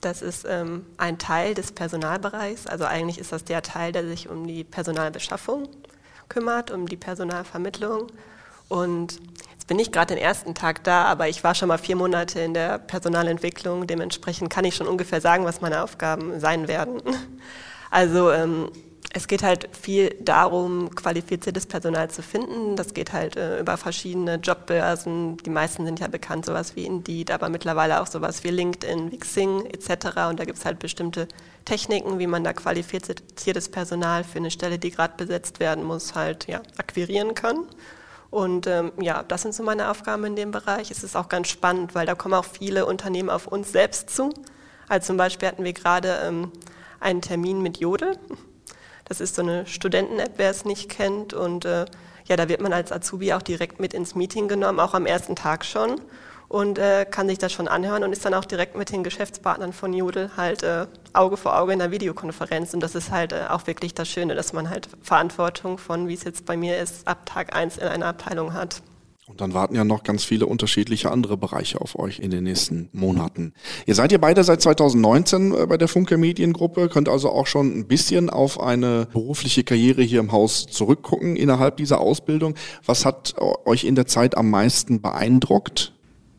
Das 0.00 0.22
ist 0.22 0.44
ähm, 0.48 0.82
ein 0.96 1.18
Teil 1.18 1.54
des 1.54 1.72
Personalbereichs. 1.72 2.66
Also 2.66 2.84
eigentlich 2.84 3.18
ist 3.18 3.32
das 3.32 3.44
der 3.44 3.62
Teil, 3.62 3.92
der 3.92 4.06
sich 4.06 4.28
um 4.28 4.46
die 4.46 4.64
Personalbeschaffung 4.64 5.68
kümmert, 6.34 6.72
um 6.72 6.88
die 6.88 6.96
Personalvermittlung. 6.96 8.08
Und 8.68 9.20
jetzt 9.52 9.68
bin 9.68 9.78
ich 9.78 9.92
gerade 9.92 10.14
den 10.14 10.22
ersten 10.22 10.54
Tag 10.54 10.82
da, 10.82 11.04
aber 11.04 11.28
ich 11.28 11.44
war 11.44 11.54
schon 11.54 11.68
mal 11.68 11.78
vier 11.78 11.94
Monate 11.96 12.40
in 12.40 12.54
der 12.54 12.78
Personalentwicklung. 12.78 13.86
Dementsprechend 13.86 14.50
kann 14.50 14.64
ich 14.64 14.74
schon 14.74 14.88
ungefähr 14.88 15.20
sagen, 15.20 15.44
was 15.44 15.60
meine 15.60 15.82
Aufgaben 15.82 16.40
sein 16.40 16.68
werden. 16.68 17.00
Also 17.90 18.32
ähm, 18.32 18.72
es 19.16 19.28
geht 19.28 19.44
halt 19.44 19.68
viel 19.80 20.12
darum, 20.20 20.92
qualifiziertes 20.92 21.66
Personal 21.66 22.10
zu 22.10 22.20
finden. 22.20 22.74
Das 22.74 22.94
geht 22.94 23.12
halt 23.12 23.36
äh, 23.36 23.60
über 23.60 23.76
verschiedene 23.76 24.34
Jobbörsen. 24.36 25.36
Die 25.36 25.50
meisten 25.50 25.84
sind 25.84 26.00
ja 26.00 26.08
bekannt, 26.08 26.46
sowas 26.46 26.74
wie 26.74 26.84
Indeed, 26.84 27.30
aber 27.30 27.48
mittlerweile 27.48 28.02
auch 28.02 28.08
sowas 28.08 28.42
wie 28.42 28.48
LinkedIn, 28.48 29.12
wie 29.12 29.18
Xing 29.18 29.66
etc. 29.66 30.28
Und 30.28 30.40
da 30.40 30.44
gibt 30.44 30.58
es 30.58 30.64
halt 30.64 30.80
bestimmte 30.80 31.28
Techniken, 31.64 32.18
wie 32.18 32.26
man 32.26 32.42
da 32.42 32.52
qualifiziertes 32.52 33.68
Personal 33.68 34.24
für 34.24 34.38
eine 34.38 34.50
Stelle, 34.50 34.80
die 34.80 34.90
gerade 34.90 35.14
besetzt 35.16 35.60
werden 35.60 35.84
muss, 35.84 36.16
halt 36.16 36.48
ja, 36.48 36.60
akquirieren 36.76 37.34
kann. 37.34 37.66
Und 38.32 38.66
ähm, 38.66 38.90
ja, 39.00 39.22
das 39.22 39.42
sind 39.42 39.54
so 39.54 39.62
meine 39.62 39.92
Aufgaben 39.92 40.24
in 40.24 40.34
dem 40.34 40.50
Bereich. 40.50 40.90
Es 40.90 41.04
ist 41.04 41.14
auch 41.14 41.28
ganz 41.28 41.46
spannend, 41.46 41.94
weil 41.94 42.04
da 42.04 42.16
kommen 42.16 42.34
auch 42.34 42.44
viele 42.44 42.84
Unternehmen 42.84 43.30
auf 43.30 43.46
uns 43.46 43.70
selbst 43.70 44.10
zu. 44.10 44.34
Also 44.88 45.06
zum 45.06 45.18
Beispiel 45.18 45.46
hatten 45.46 45.62
wir 45.62 45.72
gerade 45.72 46.18
ähm, 46.24 46.50
einen 46.98 47.22
Termin 47.22 47.62
mit 47.62 47.78
Jodel. 47.78 48.18
Das 49.04 49.20
ist 49.20 49.34
so 49.34 49.42
eine 49.42 49.66
Studenten-App, 49.66 50.32
wer 50.36 50.50
es 50.50 50.64
nicht 50.64 50.88
kennt. 50.88 51.34
Und 51.34 51.64
äh, 51.64 51.84
ja, 52.26 52.36
da 52.36 52.48
wird 52.48 52.60
man 52.60 52.72
als 52.72 52.92
Azubi 52.92 53.32
auch 53.32 53.42
direkt 53.42 53.80
mit 53.80 53.94
ins 53.94 54.14
Meeting 54.14 54.48
genommen, 54.48 54.80
auch 54.80 54.94
am 54.94 55.06
ersten 55.06 55.36
Tag 55.36 55.64
schon. 55.64 56.00
und 56.48 56.78
äh, 56.78 57.04
kann 57.04 57.28
sich 57.28 57.38
das 57.38 57.52
schon 57.52 57.68
anhören 57.68 58.04
und 58.04 58.12
ist 58.12 58.24
dann 58.24 58.34
auch 58.34 58.44
direkt 58.44 58.76
mit 58.76 58.92
den 58.92 59.02
Geschäftspartnern 59.02 59.72
von 59.72 59.92
Jodel 59.92 60.30
halt 60.36 60.62
äh, 60.62 60.86
Auge 61.12 61.36
vor 61.36 61.58
Auge 61.58 61.72
in 61.72 61.78
der 61.80 61.90
Videokonferenz. 61.90 62.74
Und 62.74 62.80
das 62.80 62.94
ist 62.94 63.10
halt 63.10 63.32
äh, 63.32 63.46
auch 63.48 63.66
wirklich 63.66 63.94
das 63.94 64.08
Schöne, 64.08 64.34
dass 64.34 64.52
man 64.52 64.70
halt 64.70 64.88
Verantwortung 65.02 65.78
von, 65.78 66.08
wie 66.08 66.14
es 66.14 66.24
jetzt 66.24 66.46
bei 66.46 66.56
mir 66.56 66.78
ist, 66.78 67.08
ab 67.08 67.26
Tag 67.26 67.56
1 67.56 67.78
in 67.78 67.88
einer 67.88 68.06
Abteilung 68.06 68.52
hat. 68.54 68.82
Und 69.26 69.40
dann 69.40 69.54
warten 69.54 69.74
ja 69.74 69.84
noch 69.84 70.02
ganz 70.02 70.22
viele 70.22 70.44
unterschiedliche 70.44 71.10
andere 71.10 71.38
Bereiche 71.38 71.80
auf 71.80 71.98
euch 71.98 72.18
in 72.18 72.30
den 72.30 72.44
nächsten 72.44 72.90
Monaten. 72.92 73.54
Ihr 73.86 73.94
seid 73.94 74.12
ja 74.12 74.18
beide 74.18 74.44
seit 74.44 74.60
2019 74.60 75.54
äh, 75.54 75.66
bei 75.66 75.78
der 75.78 75.88
Funke 75.88 76.18
Mediengruppe, 76.18 76.90
könnt 76.90 77.08
also 77.08 77.30
auch 77.30 77.46
schon 77.46 77.78
ein 77.78 77.86
bisschen 77.86 78.28
auf 78.28 78.60
eine 78.60 79.08
berufliche 79.10 79.64
Karriere 79.64 80.02
hier 80.02 80.20
im 80.20 80.30
Haus 80.30 80.66
zurückgucken 80.66 81.36
innerhalb 81.36 81.78
dieser 81.78 82.00
Ausbildung. 82.00 82.54
Was 82.84 83.06
hat 83.06 83.34
euch 83.64 83.84
in 83.84 83.94
der 83.94 84.06
Zeit 84.06 84.36
am 84.36 84.50
meisten 84.50 85.00
beeindruckt? 85.00 85.94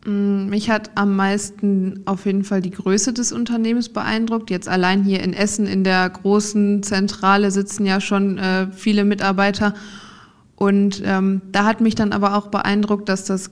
Mm, 0.06 0.50
mich 0.50 0.70
hat 0.70 0.92
am 0.94 1.16
meisten 1.16 2.04
auf 2.06 2.28
jeden 2.28 2.44
Fall 2.44 2.62
die 2.62 2.70
Größe 2.70 3.14
des 3.14 3.32
Unternehmens 3.32 3.90
beeindruckt. 3.90 4.52
Jetzt 4.52 4.70
allein 4.70 5.04
hier 5.04 5.24
in 5.24 5.34
Essen 5.34 5.66
in 5.66 5.84
der 5.84 6.08
großen 6.08 6.84
Zentrale 6.84 7.50
sitzen 7.50 7.88
ja 7.88 8.00
schon 8.00 8.38
äh, 8.38 8.68
viele 8.72 9.06
Mitarbeiter. 9.06 9.74
Und 10.56 11.02
ähm, 11.06 11.42
da 11.52 11.66
hat 11.66 11.82
mich 11.82 11.96
dann 11.96 12.12
aber 12.12 12.36
auch 12.36 12.48
beeindruckt, 12.48 13.10
dass 13.10 13.26
das 13.26 13.52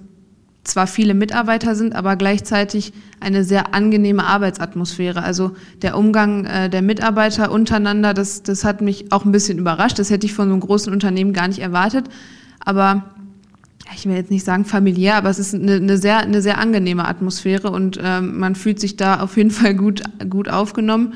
zwar 0.64 0.88
viele 0.88 1.14
Mitarbeiter 1.14 1.76
sind, 1.76 1.94
aber 1.94 2.16
gleichzeitig 2.16 2.94
eine 3.20 3.44
sehr 3.44 3.74
angenehme 3.74 4.24
Arbeitsatmosphäre. 4.24 5.22
Also 5.22 5.52
der 5.82 5.98
Umgang 5.98 6.46
äh, 6.46 6.70
der 6.70 6.82
Mitarbeiter 6.82 7.52
untereinander, 7.52 8.14
das, 8.14 8.44
das 8.44 8.64
hat 8.64 8.80
mich 8.80 9.12
auch 9.12 9.26
ein 9.26 9.34
bisschen 9.34 9.58
überrascht. 9.58 10.00
Das 10.00 10.10
hätte 10.10 10.26
ich 10.26 10.34
von 10.34 10.48
so 10.48 10.54
einem 10.54 10.62
großen 10.62 10.94
Unternehmen 10.94 11.34
gar 11.34 11.50
nicht 11.50 11.60
erwartet. 11.60 12.06
Aber 12.62 13.04
ich 13.94 14.06
will 14.06 14.16
jetzt 14.16 14.32
nicht 14.32 14.46
sagen 14.46 14.64
familiär, 14.64 15.16
aber 15.16 15.30
es 15.30 15.40
ist 15.40 15.54
eine, 15.54 15.76
eine 15.76 15.98
sehr, 15.98 16.20
eine 16.20 16.42
sehr 16.42 16.58
angenehme 16.58 17.06
Atmosphäre 17.08 17.70
und 17.70 18.00
ähm, 18.02 18.40
man 18.40 18.56
fühlt 18.56 18.80
sich 18.80 18.96
da 18.96 19.20
auf 19.20 19.36
jeden 19.36 19.52
Fall 19.52 19.76
gut, 19.76 20.02
gut 20.30 20.50
aufgenommen. 20.50 21.14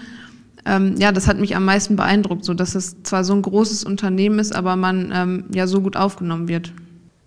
Ähm, 0.67 0.95
ja, 0.97 1.11
das 1.11 1.27
hat 1.27 1.37
mich 1.37 1.55
am 1.55 1.63
meisten 1.63 1.95
beeindruckt, 1.95 2.43
so 2.43 2.53
dass 2.53 2.75
es 2.75 3.01
zwar 3.03 3.23
so 3.23 3.33
ein 3.33 3.41
großes 3.41 3.85
Unternehmen 3.85 4.37
ist, 4.37 4.53
aber 4.53 4.75
man 4.75 5.11
ähm, 5.13 5.45
ja 5.53 5.65
so 5.65 5.81
gut 5.81 5.95
aufgenommen 5.95 6.47
wird. 6.47 6.73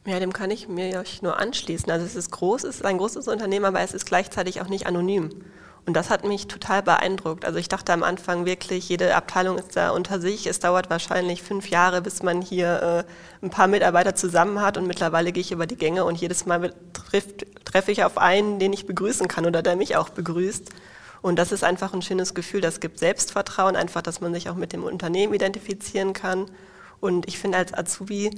Ja, 0.07 0.21
dem 0.21 0.33
kann 0.33 0.51
ich 0.51 0.69
mir 0.69 1.05
nur 1.23 1.39
anschließen. 1.39 1.91
Also 1.91 2.05
es 2.05 2.17
ist 2.17 2.31
groß, 2.31 2.65
es 2.65 2.77
ist 2.77 2.85
ein 2.85 2.99
großes 2.99 3.29
Unternehmen, 3.29 3.65
aber 3.65 3.81
es 3.81 3.95
ist 3.95 4.07
gleichzeitig 4.07 4.61
auch 4.61 4.69
nicht 4.69 4.87
anonym. 4.87 5.31
Und 5.87 5.95
das 5.95 6.11
hat 6.11 6.27
mich 6.27 6.47
total 6.47 6.83
beeindruckt. 6.83 7.45
Also 7.45 7.59
ich 7.59 7.69
dachte 7.69 7.93
am 7.93 8.03
Anfang 8.03 8.45
wirklich, 8.45 8.89
jede 8.89 9.15
Abteilung 9.15 9.59
ist 9.59 9.77
da 9.77 9.91
unter 9.91 10.21
sich. 10.21 10.47
Es 10.47 10.61
dauert 10.61 10.91
wahrscheinlich 10.91 11.43
fünf 11.43 11.71
Jahre, 11.71 12.03
bis 12.03 12.23
man 12.23 12.43
hier 12.43 13.07
äh, 13.41 13.45
ein 13.45 13.51
paar 13.51 13.67
Mitarbeiter 13.67 14.15
zusammen 14.15 14.61
hat. 14.61 14.77
Und 14.77 14.87
mittlerweile 14.87 15.33
gehe 15.33 15.41
ich 15.41 15.53
über 15.53 15.67
die 15.67 15.77
Gänge 15.77 16.05
und 16.05 16.21
jedes 16.21 16.45
Mal 16.45 16.75
treffe 16.93 17.35
treff 17.65 17.89
ich 17.89 18.05
auf 18.05 18.19
einen, 18.19 18.59
den 18.59 18.73
ich 18.73 18.87
begrüßen 18.87 19.29
kann 19.29 19.47
oder 19.47 19.63
der 19.63 19.77
mich 19.77 19.97
auch 19.97 20.11
begrüßt. 20.11 20.71
Und 21.23 21.39
das 21.39 21.53
ist 21.53 21.65
einfach 21.65 21.93
ein 21.93 22.03
schönes 22.03 22.35
Gefühl. 22.35 22.61
Das 22.61 22.81
gibt 22.81 22.99
Selbstvertrauen, 22.99 23.77
einfach, 23.77 24.03
dass 24.03 24.21
man 24.21 24.33
sich 24.33 24.49
auch 24.49 24.55
mit 24.57 24.73
dem 24.73 24.85
Unternehmen 24.85 25.35
identifizieren 25.35 26.13
kann. 26.13 26.47
Und 27.01 27.29
ich 27.29 27.39
finde, 27.39 27.59
als 27.59 27.75
Azubi 27.75 28.31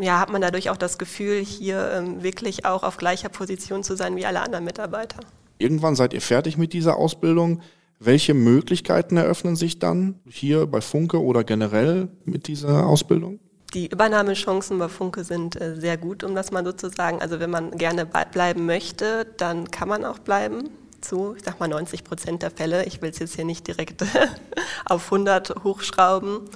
ja, 0.00 0.20
hat 0.20 0.30
man 0.30 0.40
dadurch 0.40 0.70
auch 0.70 0.76
das 0.76 0.98
Gefühl, 0.98 1.44
hier 1.44 1.92
ähm, 1.92 2.22
wirklich 2.22 2.64
auch 2.64 2.82
auf 2.82 2.96
gleicher 2.96 3.28
Position 3.28 3.82
zu 3.82 3.96
sein 3.96 4.16
wie 4.16 4.26
alle 4.26 4.40
anderen 4.40 4.64
Mitarbeiter. 4.64 5.20
Irgendwann 5.58 5.96
seid 5.96 6.12
ihr 6.12 6.20
fertig 6.20 6.56
mit 6.56 6.72
dieser 6.72 6.96
Ausbildung. 6.96 7.62
Welche 7.98 8.32
Möglichkeiten 8.32 9.16
eröffnen 9.16 9.56
sich 9.56 9.80
dann 9.80 10.20
hier 10.28 10.66
bei 10.66 10.80
Funke 10.80 11.20
oder 11.20 11.42
generell 11.42 12.08
mit 12.24 12.46
dieser 12.46 12.86
Ausbildung? 12.86 13.40
Die 13.74 13.88
Übernahmechancen 13.88 14.78
bei 14.78 14.88
Funke 14.88 15.24
sind 15.24 15.60
äh, 15.60 15.74
sehr 15.74 15.96
gut, 15.96 16.22
um 16.22 16.34
das 16.34 16.52
mal 16.52 16.64
so 16.64 16.72
zu 16.72 16.90
sagen. 16.90 17.20
Also 17.20 17.40
wenn 17.40 17.50
man 17.50 17.72
gerne 17.76 18.06
bleiben 18.06 18.66
möchte, 18.66 19.26
dann 19.36 19.70
kann 19.70 19.88
man 19.88 20.04
auch 20.04 20.20
bleiben. 20.20 20.70
Zu, 21.00 21.34
ich 21.36 21.44
sag 21.44 21.60
mal 21.60 21.68
90 21.68 22.04
Prozent 22.04 22.42
der 22.42 22.50
Fälle. 22.50 22.84
Ich 22.84 23.00
will 23.02 23.10
es 23.10 23.18
jetzt 23.18 23.36
hier 23.36 23.44
nicht 23.44 23.66
direkt 23.66 24.04
auf 24.84 25.04
100 25.04 25.64
hochschrauben. 25.64 26.48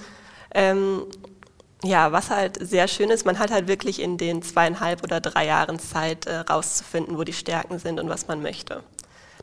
Ähm, 0.53 1.03
ja, 1.83 2.11
was 2.11 2.29
halt 2.29 2.57
sehr 2.65 2.87
schön 2.87 3.09
ist, 3.09 3.25
man 3.25 3.39
hat 3.39 3.51
halt 3.51 3.67
wirklich 3.67 4.01
in 4.01 4.17
den 4.17 4.41
zweieinhalb 4.41 5.03
oder 5.03 5.19
drei 5.19 5.45
Jahren 5.45 5.79
Zeit 5.79 6.25
äh, 6.27 6.37
rauszufinden, 6.37 7.17
wo 7.17 7.23
die 7.23 7.33
Stärken 7.33 7.77
sind 7.77 7.99
und 7.99 8.09
was 8.09 8.27
man 8.27 8.41
möchte. 8.41 8.83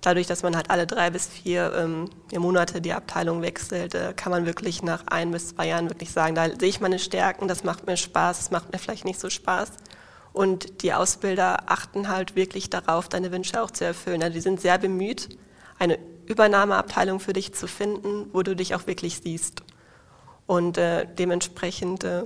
Dadurch, 0.01 0.27
dass 0.27 0.43
man 0.43 0.57
halt 0.57 0.71
alle 0.71 0.87
drei 0.87 1.11
bis 1.11 1.27
vier 1.27 1.75
ähm, 1.75 2.09
Monate 2.35 2.81
die 2.81 2.95
Abteilung 2.95 3.43
wechselt, 3.43 3.95
äh, 3.95 4.15
kann 4.17 4.33
man 4.33 4.47
wirklich 4.47 4.83
nach 4.83 5.07
ein 5.09 5.31
bis 5.31 5.49
zwei 5.49 5.67
Jahren 5.67 5.91
wirklich 5.91 6.11
sagen, 6.13 6.35
da 6.35 6.47
sehe 6.49 6.71
ich 6.71 6.81
meine 6.81 6.99
Stärken, 6.99 7.49
das 7.49 7.65
macht 7.65 7.87
mir 7.87 7.99
Spaß, 7.99 8.39
das 8.39 8.51
macht 8.51 8.73
mir 8.73 8.79
vielleicht 8.79 9.05
nicht 9.05 9.21
so 9.21 9.29
Spaß. 9.29 9.73
Und 10.33 10.83
die 10.83 10.93
Ausbilder 10.93 11.71
achten 11.71 12.09
halt 12.09 12.37
wirklich 12.37 12.71
darauf, 12.71 13.09
deine 13.09 13.33
Wünsche 13.33 13.61
auch 13.63 13.71
zu 13.71 13.85
erfüllen. 13.85 14.23
Also 14.23 14.35
die 14.35 14.41
sind 14.41 14.61
sehr 14.61 14.79
bemüht, 14.79 15.29
eine 15.79 15.99
Übernahmeabteilung 16.27 17.19
für 17.19 17.33
dich 17.33 17.55
zu 17.55 17.67
finden, 17.67 18.27
wo 18.33 18.43
du 18.43 18.55
dich 18.55 18.75
auch 18.75 18.87
wirklich 18.87 19.21
siehst. 19.23 19.63
Und 20.47 20.79
äh, 20.79 21.07
dementsprechend, 21.19 22.05
äh, 22.05 22.25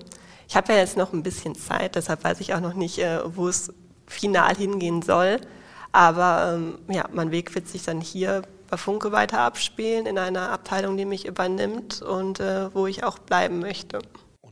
ich 0.48 0.56
habe 0.56 0.72
ja 0.72 0.78
jetzt 0.78 0.96
noch 0.96 1.12
ein 1.12 1.22
bisschen 1.22 1.54
Zeit, 1.54 1.94
deshalb 1.94 2.24
weiß 2.24 2.40
ich 2.40 2.54
auch 2.54 2.60
noch 2.60 2.74
nicht, 2.74 2.98
äh, 2.98 3.20
wo 3.24 3.48
es 3.48 3.72
final 4.06 4.54
hingehen 4.54 5.02
soll. 5.02 5.40
Aber 5.92 6.54
ähm, 6.54 6.78
ja, 6.88 7.08
mein 7.12 7.30
Weg 7.30 7.54
wird 7.54 7.68
sich 7.68 7.84
dann 7.84 8.00
hier 8.00 8.42
bei 8.68 8.76
Funke 8.76 9.12
weiter 9.12 9.40
abspielen, 9.40 10.06
in 10.06 10.18
einer 10.18 10.50
Abteilung, 10.50 10.96
die 10.96 11.04
mich 11.04 11.26
übernimmt 11.26 12.02
und 12.02 12.40
äh, 12.40 12.74
wo 12.74 12.86
ich 12.86 13.04
auch 13.04 13.18
bleiben 13.18 13.60
möchte. 13.60 14.00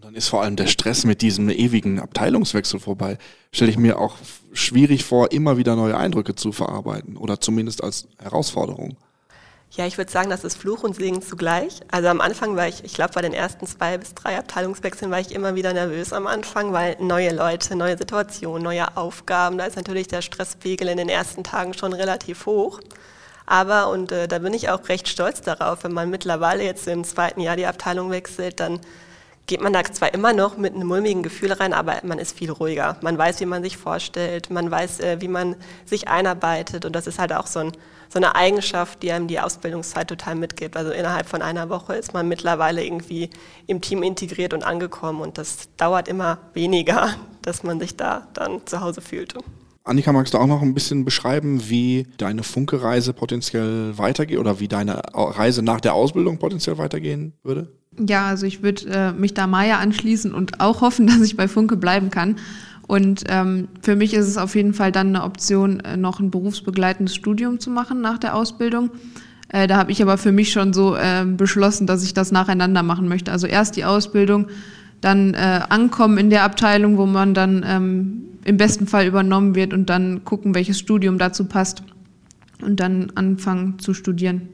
Und 0.02 0.06
dann 0.06 0.14
ist 0.16 0.26
vor 0.26 0.42
allem 0.42 0.56
der 0.56 0.66
Stress 0.66 1.04
mit 1.04 1.22
diesem 1.22 1.48
ewigen 1.48 2.00
Abteilungswechsel 2.00 2.80
vorbei. 2.80 3.18
Stelle 3.52 3.70
ich 3.70 3.78
mir 3.78 4.00
auch 4.00 4.16
schwierig 4.52 5.04
vor, 5.04 5.30
immer 5.30 5.58
wieder 5.58 5.76
neue 5.76 5.96
Eindrücke 5.96 6.34
zu 6.34 6.50
verarbeiten 6.50 7.16
oder 7.16 7.40
zumindest 7.40 7.84
als 7.84 8.08
Herausforderung. 8.20 8.96
Ja, 9.70 9.86
ich 9.86 9.98
würde 9.98 10.10
sagen, 10.10 10.28
das 10.28 10.42
ist 10.42 10.56
Fluch 10.56 10.82
und 10.82 10.96
Segen 10.96 11.22
zugleich. 11.22 11.82
Also 11.88 12.08
am 12.08 12.20
Anfang 12.20 12.56
war 12.56 12.66
ich, 12.66 12.82
ich 12.82 12.94
glaube, 12.94 13.12
bei 13.14 13.22
den 13.22 13.32
ersten 13.32 13.64
zwei 13.68 13.96
bis 13.96 14.12
drei 14.14 14.36
Abteilungswechseln 14.36 15.08
war 15.12 15.20
ich 15.20 15.32
immer 15.32 15.54
wieder 15.54 15.72
nervös 15.72 16.12
am 16.12 16.26
Anfang, 16.26 16.72
weil 16.72 16.96
neue 16.98 17.32
Leute, 17.32 17.76
neue 17.76 17.96
Situationen, 17.96 18.64
neue 18.64 18.96
Aufgaben, 18.96 19.56
da 19.56 19.66
ist 19.66 19.76
natürlich 19.76 20.08
der 20.08 20.22
Stresspegel 20.22 20.88
in 20.88 20.96
den 20.96 21.10
ersten 21.10 21.44
Tagen 21.44 21.74
schon 21.74 21.92
relativ 21.92 22.46
hoch. 22.46 22.80
Aber, 23.46 23.88
und 23.88 24.10
äh, 24.10 24.26
da 24.26 24.40
bin 24.40 24.52
ich 24.52 24.68
auch 24.68 24.88
recht 24.88 25.06
stolz 25.06 25.42
darauf, 25.42 25.84
wenn 25.84 25.92
man 25.92 26.10
mittlerweile 26.10 26.64
jetzt 26.64 26.88
im 26.88 27.04
zweiten 27.04 27.40
Jahr 27.40 27.54
die 27.54 27.66
Abteilung 27.66 28.10
wechselt, 28.10 28.58
dann 28.58 28.80
geht 29.52 29.60
man 29.60 29.74
da 29.74 29.84
zwar 29.84 30.14
immer 30.14 30.32
noch 30.32 30.56
mit 30.56 30.74
einem 30.74 30.88
mulmigen 30.88 31.22
Gefühl 31.22 31.52
rein, 31.52 31.74
aber 31.74 31.96
man 32.04 32.18
ist 32.18 32.38
viel 32.38 32.50
ruhiger. 32.50 32.96
Man 33.02 33.18
weiß, 33.18 33.38
wie 33.40 33.44
man 33.44 33.62
sich 33.62 33.76
vorstellt, 33.76 34.48
man 34.48 34.70
weiß, 34.70 35.00
äh, 35.00 35.20
wie 35.20 35.28
man 35.28 35.56
sich 35.84 36.08
einarbeitet 36.08 36.86
und 36.86 36.96
das 36.96 37.06
ist 37.06 37.18
halt 37.18 37.34
auch 37.34 37.46
so 37.46 37.58
ein 37.58 37.72
so 38.08 38.18
eine 38.18 38.34
Eigenschaft, 38.34 39.02
die 39.02 39.12
einem 39.12 39.28
die 39.28 39.40
Ausbildungszeit 39.40 40.08
total 40.08 40.36
mitgibt. 40.36 40.74
Also 40.74 40.90
innerhalb 40.90 41.26
von 41.26 41.42
einer 41.42 41.68
Woche 41.68 41.94
ist 41.94 42.14
man 42.14 42.28
mittlerweile 42.28 42.82
irgendwie 42.82 43.28
im 43.66 43.82
Team 43.82 44.02
integriert 44.02 44.54
und 44.54 44.62
angekommen 44.62 45.20
und 45.20 45.36
das 45.36 45.68
dauert 45.76 46.08
immer 46.08 46.38
weniger, 46.54 47.10
dass 47.42 47.62
man 47.62 47.78
sich 47.78 47.94
da 47.94 48.28
dann 48.32 48.66
zu 48.66 48.80
Hause 48.80 49.02
fühlt. 49.02 49.34
Annika, 49.84 50.12
magst 50.12 50.32
du 50.32 50.38
auch 50.38 50.46
noch 50.46 50.62
ein 50.62 50.72
bisschen 50.72 51.04
beschreiben, 51.04 51.68
wie 51.68 52.06
deine 52.16 52.42
Funke-Reise 52.42 53.12
potenziell 53.12 53.98
weitergeht 53.98 54.38
oder 54.38 54.60
wie 54.60 54.68
deine 54.68 55.02
Reise 55.12 55.62
nach 55.62 55.82
der 55.82 55.92
Ausbildung 55.92 56.38
potenziell 56.38 56.78
weitergehen 56.78 57.34
würde? 57.42 57.81
Ja, 57.98 58.26
also 58.26 58.46
ich 58.46 58.62
würde 58.62 58.86
äh, 58.90 59.12
mich 59.12 59.34
da 59.34 59.46
Maya 59.46 59.78
anschließen 59.78 60.32
und 60.32 60.60
auch 60.60 60.80
hoffen, 60.80 61.06
dass 61.08 61.20
ich 61.20 61.36
bei 61.36 61.48
Funke 61.48 61.76
bleiben 61.76 62.10
kann. 62.10 62.36
Und 62.86 63.24
ähm, 63.28 63.68
für 63.80 63.96
mich 63.96 64.12
ist 64.12 64.26
es 64.26 64.36
auf 64.36 64.54
jeden 64.54 64.74
Fall 64.74 64.92
dann 64.92 65.08
eine 65.08 65.24
Option, 65.24 65.80
äh, 65.80 65.96
noch 65.96 66.20
ein 66.20 66.30
berufsbegleitendes 66.30 67.14
Studium 67.14 67.60
zu 67.60 67.70
machen 67.70 68.00
nach 68.00 68.18
der 68.18 68.34
Ausbildung. 68.34 68.90
Äh, 69.48 69.66
da 69.66 69.76
habe 69.76 69.92
ich 69.92 70.02
aber 70.02 70.18
für 70.18 70.32
mich 70.32 70.52
schon 70.52 70.72
so 70.72 70.96
äh, 70.96 71.24
beschlossen, 71.24 71.86
dass 71.86 72.02
ich 72.02 72.14
das 72.14 72.32
nacheinander 72.32 72.82
machen 72.82 73.08
möchte. 73.08 73.30
Also 73.30 73.46
erst 73.46 73.76
die 73.76 73.84
Ausbildung, 73.84 74.48
dann 75.00 75.34
äh, 75.34 75.60
ankommen 75.68 76.18
in 76.18 76.30
der 76.30 76.44
Abteilung, 76.44 76.96
wo 76.96 77.06
man 77.06 77.34
dann 77.34 77.64
ähm, 77.66 78.22
im 78.44 78.56
besten 78.56 78.86
Fall 78.86 79.06
übernommen 79.06 79.54
wird 79.54 79.72
und 79.72 79.90
dann 79.90 80.24
gucken, 80.24 80.54
welches 80.54 80.78
Studium 80.78 81.18
dazu 81.18 81.44
passt 81.44 81.82
und 82.62 82.80
dann 82.80 83.12
anfangen 83.14 83.78
zu 83.78 83.94
studieren. 83.94 84.48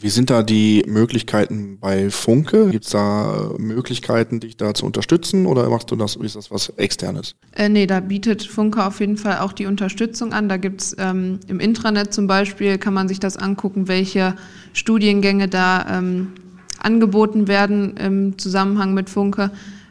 Wie 0.00 0.10
sind 0.10 0.30
da 0.30 0.42
die 0.42 0.84
Möglichkeiten 0.86 1.78
bei 1.80 2.10
Funke? 2.10 2.68
Gibt 2.70 2.84
es 2.84 2.90
da 2.90 3.50
Möglichkeiten, 3.58 4.38
dich 4.38 4.56
da 4.56 4.72
zu 4.72 4.86
unterstützen 4.86 5.46
oder 5.46 5.68
machst 5.68 5.90
du 5.90 5.96
das, 5.96 6.16
ist 6.16 6.36
das 6.36 6.50
was 6.50 6.68
Externes? 6.76 7.34
Äh, 7.52 7.68
nee, 7.68 7.86
da 7.86 8.00
bietet 8.00 8.44
Funke 8.44 8.84
auf 8.84 9.00
jeden 9.00 9.16
Fall 9.16 9.38
auch 9.38 9.52
die 9.52 9.66
Unterstützung 9.66 10.32
an. 10.32 10.48
Da 10.48 10.56
gibt's 10.56 10.94
ähm, 10.98 11.40
im 11.48 11.58
Intranet 11.58 12.12
zum 12.12 12.26
Beispiel, 12.28 12.78
kann 12.78 12.94
man 12.94 13.08
sich 13.08 13.18
das 13.18 13.36
angucken, 13.36 13.88
welche 13.88 14.36
Studiengänge 14.72 15.48
da 15.48 15.98
ähm, 15.98 16.32
angeboten 16.78 17.48
werden 17.48 17.96
im 17.96 18.38
Zusammenhang 18.38 18.94
mit 18.94 19.10
Funke. 19.10 19.50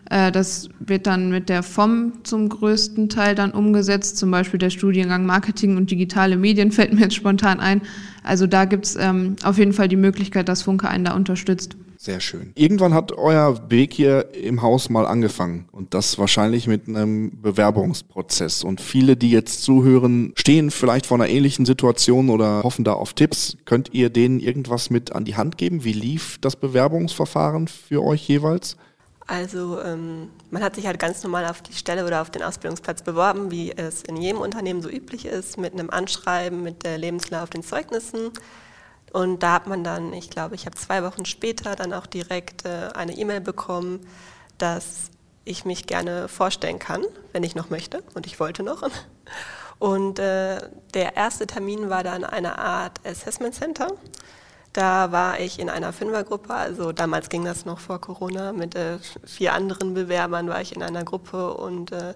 Äh, 0.10 0.32
das 0.32 0.70
wird 0.80 1.08
dann 1.08 1.30
mit 1.30 1.50
der 1.50 1.64
FOM 1.64 2.14
zum 2.24 2.50
größten 2.50 3.10
Teil 3.10 3.36
dann 3.36 3.52
umgesetzt. 3.52 4.18
Zum 4.18 4.32
Beispiel 4.32 4.60
der 4.60 4.70
Studiengang 4.70 5.26
Marketing 5.26 5.78
und 5.78 5.92
digitale 5.92 6.38
Medien 6.38 6.72
fällt 6.74 6.94
mir 6.94 7.02
jetzt 7.02 7.16
spontan 7.16 7.60
ein. 7.60 7.82
Also 8.24 8.48
da 8.48 8.66
gibt's 8.66 8.98
ähm, 9.00 9.36
auf 9.44 9.58
jeden 9.58 9.74
Fall 9.74 9.88
die 9.88 9.96
Möglichkeit, 9.96 10.50
dass 10.50 10.62
Funke 10.62 10.88
einen 10.90 11.06
da 11.06 11.16
unterstützt. 11.16 11.78
Sehr 12.00 12.20
schön. 12.20 12.52
Irgendwann 12.54 12.94
hat 12.94 13.12
euer 13.12 13.72
Weg 13.72 13.92
hier 13.92 14.34
im 14.36 14.62
Haus 14.62 14.90
mal 14.90 15.08
angefangen 15.08 15.68
und 15.72 15.96
das 15.96 16.20
wahrscheinlich 16.20 16.68
mit 16.68 16.88
einem 16.88 17.42
Bewerbungsprozess. 17.42 18.64
Und 18.64 18.82
viele, 18.82 19.18
die 19.18 19.32
jetzt 19.32 19.64
zuhören, 19.64 20.32
stehen 20.36 20.70
vielleicht 20.70 21.08
vor 21.08 21.18
einer 21.18 21.28
ähnlichen 21.28 21.66
Situation 21.66 22.30
oder 22.30 22.62
hoffen 22.64 22.86
da 22.86 22.94
auf 22.94 23.14
Tipps. 23.14 23.58
Könnt 23.66 23.94
ihr 23.94 24.12
denen 24.12 24.40
irgendwas 24.40 24.92
mit 24.92 25.14
an 25.14 25.26
die 25.26 25.36
Hand 25.36 25.58
geben? 25.58 25.84
Wie 25.84 25.94
lief 25.94 26.38
das 26.40 26.56
Bewerbungsverfahren 26.56 27.68
für 27.68 28.04
euch 28.04 28.28
jeweils? 28.28 28.78
Also 29.28 29.82
ähm, 29.82 30.32
man 30.52 30.64
hat 30.64 30.76
sich 30.76 30.88
halt 30.88 31.00
ganz 31.00 31.22
normal 31.22 31.46
auf 31.46 31.62
die 31.62 31.74
Stelle 31.74 32.06
oder 32.06 32.22
auf 32.22 32.30
den 32.30 32.42
Ausbildungsplatz 32.42 33.04
beworben, 33.04 33.52
wie 33.52 33.74
es 33.76 34.02
in 34.04 34.16
jedem 34.16 34.40
Unternehmen 34.40 34.82
so 34.82 34.90
üblich 34.90 35.26
ist, 35.26 35.58
mit 35.58 35.74
einem 35.74 35.90
Anschreiben, 35.90 36.64
mit 36.64 36.84
der 36.84 36.98
Lebenslauf, 36.98 37.50
den 37.50 37.62
Zeugnissen. 37.62 38.32
Und 39.12 39.44
da 39.44 39.54
hat 39.54 39.68
man 39.68 39.84
dann, 39.84 40.14
ich 40.14 40.30
glaube, 40.30 40.56
ich 40.56 40.66
habe 40.66 40.78
zwei 40.78 41.04
Wochen 41.04 41.26
später 41.26 41.76
dann 41.76 41.92
auch 41.92 42.06
direkt 42.06 42.66
äh, 42.66 42.90
eine 42.94 43.18
E-Mail 43.18 43.42
bekommen, 43.42 44.00
dass 44.58 45.12
ich 45.44 45.66
mich 45.66 45.88
gerne 45.88 46.30
vorstellen 46.30 46.80
kann, 46.80 47.04
wenn 47.34 47.44
ich 47.44 47.56
noch 47.56 47.70
möchte. 47.70 48.04
Und 48.14 48.26
ich 48.26 48.40
wollte 48.40 48.64
noch. 48.64 48.90
Und 49.80 50.20
äh, 50.20 50.60
der 50.94 51.16
erste 51.16 51.48
Termin 51.48 51.90
war 51.90 52.04
dann 52.04 52.24
eine 52.24 52.58
Art 52.58 53.00
Assessment 53.06 53.56
Center. 53.56 53.88
Da 54.78 55.12
war 55.12 55.40
ich 55.40 55.58
in 55.58 55.72
einer 55.72 55.92
Fünfergruppe, 55.92 56.54
also 56.54 56.92
damals 56.92 57.30
ging 57.30 57.44
das 57.44 57.66
noch 57.66 57.80
vor 57.80 58.00
Corona, 58.00 58.54
mit 58.54 58.76
äh, 58.76 59.00
vier 59.26 59.54
anderen 59.54 59.96
Bewerbern 59.96 60.50
war 60.50 60.62
ich 60.62 60.76
in 60.76 60.84
einer 60.84 61.04
Gruppe 61.04 61.56
und 61.56 61.92
äh, 61.92 62.14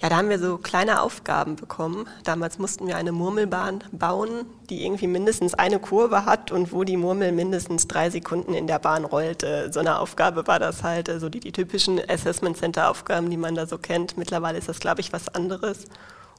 ja, 0.00 0.08
da 0.08 0.18
haben 0.18 0.28
wir 0.28 0.38
so 0.38 0.58
kleine 0.58 1.02
Aufgaben 1.02 1.56
bekommen. 1.56 2.06
Damals 2.22 2.60
mussten 2.60 2.86
wir 2.86 2.96
eine 2.96 3.10
Murmelbahn 3.10 3.82
bauen, 3.90 4.46
die 4.70 4.84
irgendwie 4.84 5.08
mindestens 5.08 5.54
eine 5.54 5.80
Kurve 5.80 6.24
hat 6.24 6.52
und 6.52 6.72
wo 6.72 6.84
die 6.84 6.96
Murmel 6.96 7.32
mindestens 7.32 7.88
drei 7.88 8.10
Sekunden 8.10 8.54
in 8.54 8.68
der 8.68 8.78
Bahn 8.78 9.04
rollt. 9.04 9.44
So 9.72 9.80
eine 9.80 9.98
Aufgabe 9.98 10.46
war 10.46 10.60
das 10.60 10.84
halt, 10.84 11.08
so 11.08 11.14
also 11.14 11.28
die, 11.28 11.40
die 11.40 11.50
typischen 11.50 12.00
Assessment 12.08 12.58
Center 12.58 12.90
Aufgaben, 12.90 13.28
die 13.28 13.36
man 13.36 13.56
da 13.56 13.66
so 13.66 13.76
kennt. 13.76 14.16
Mittlerweile 14.16 14.56
ist 14.56 14.68
das, 14.68 14.78
glaube 14.78 15.00
ich, 15.00 15.12
was 15.12 15.34
anderes. 15.34 15.86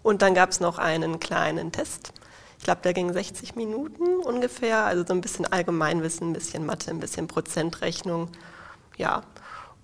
Und 0.04 0.22
dann 0.22 0.36
gab 0.36 0.52
es 0.52 0.62
noch 0.62 0.78
einen 0.78 1.20
kleinen 1.20 1.74
Test. 1.74 2.14
Ich 2.60 2.66
glaube, 2.66 2.82
der 2.84 2.94
ging 2.94 3.12
60 3.12 3.56
Minuten 3.56 4.18
ungefähr, 4.18 4.86
also 4.86 5.06
so 5.08 5.14
ein 5.14 5.22
bisschen 5.22 5.46
Allgemeinwissen, 5.46 6.30
ein 6.30 6.34
bisschen 6.34 6.66
Mathe, 6.66 6.92
ein 6.92 7.00
bisschen 7.00 7.28
Prozentrechnung. 7.28 8.28
Ja, 8.98 9.24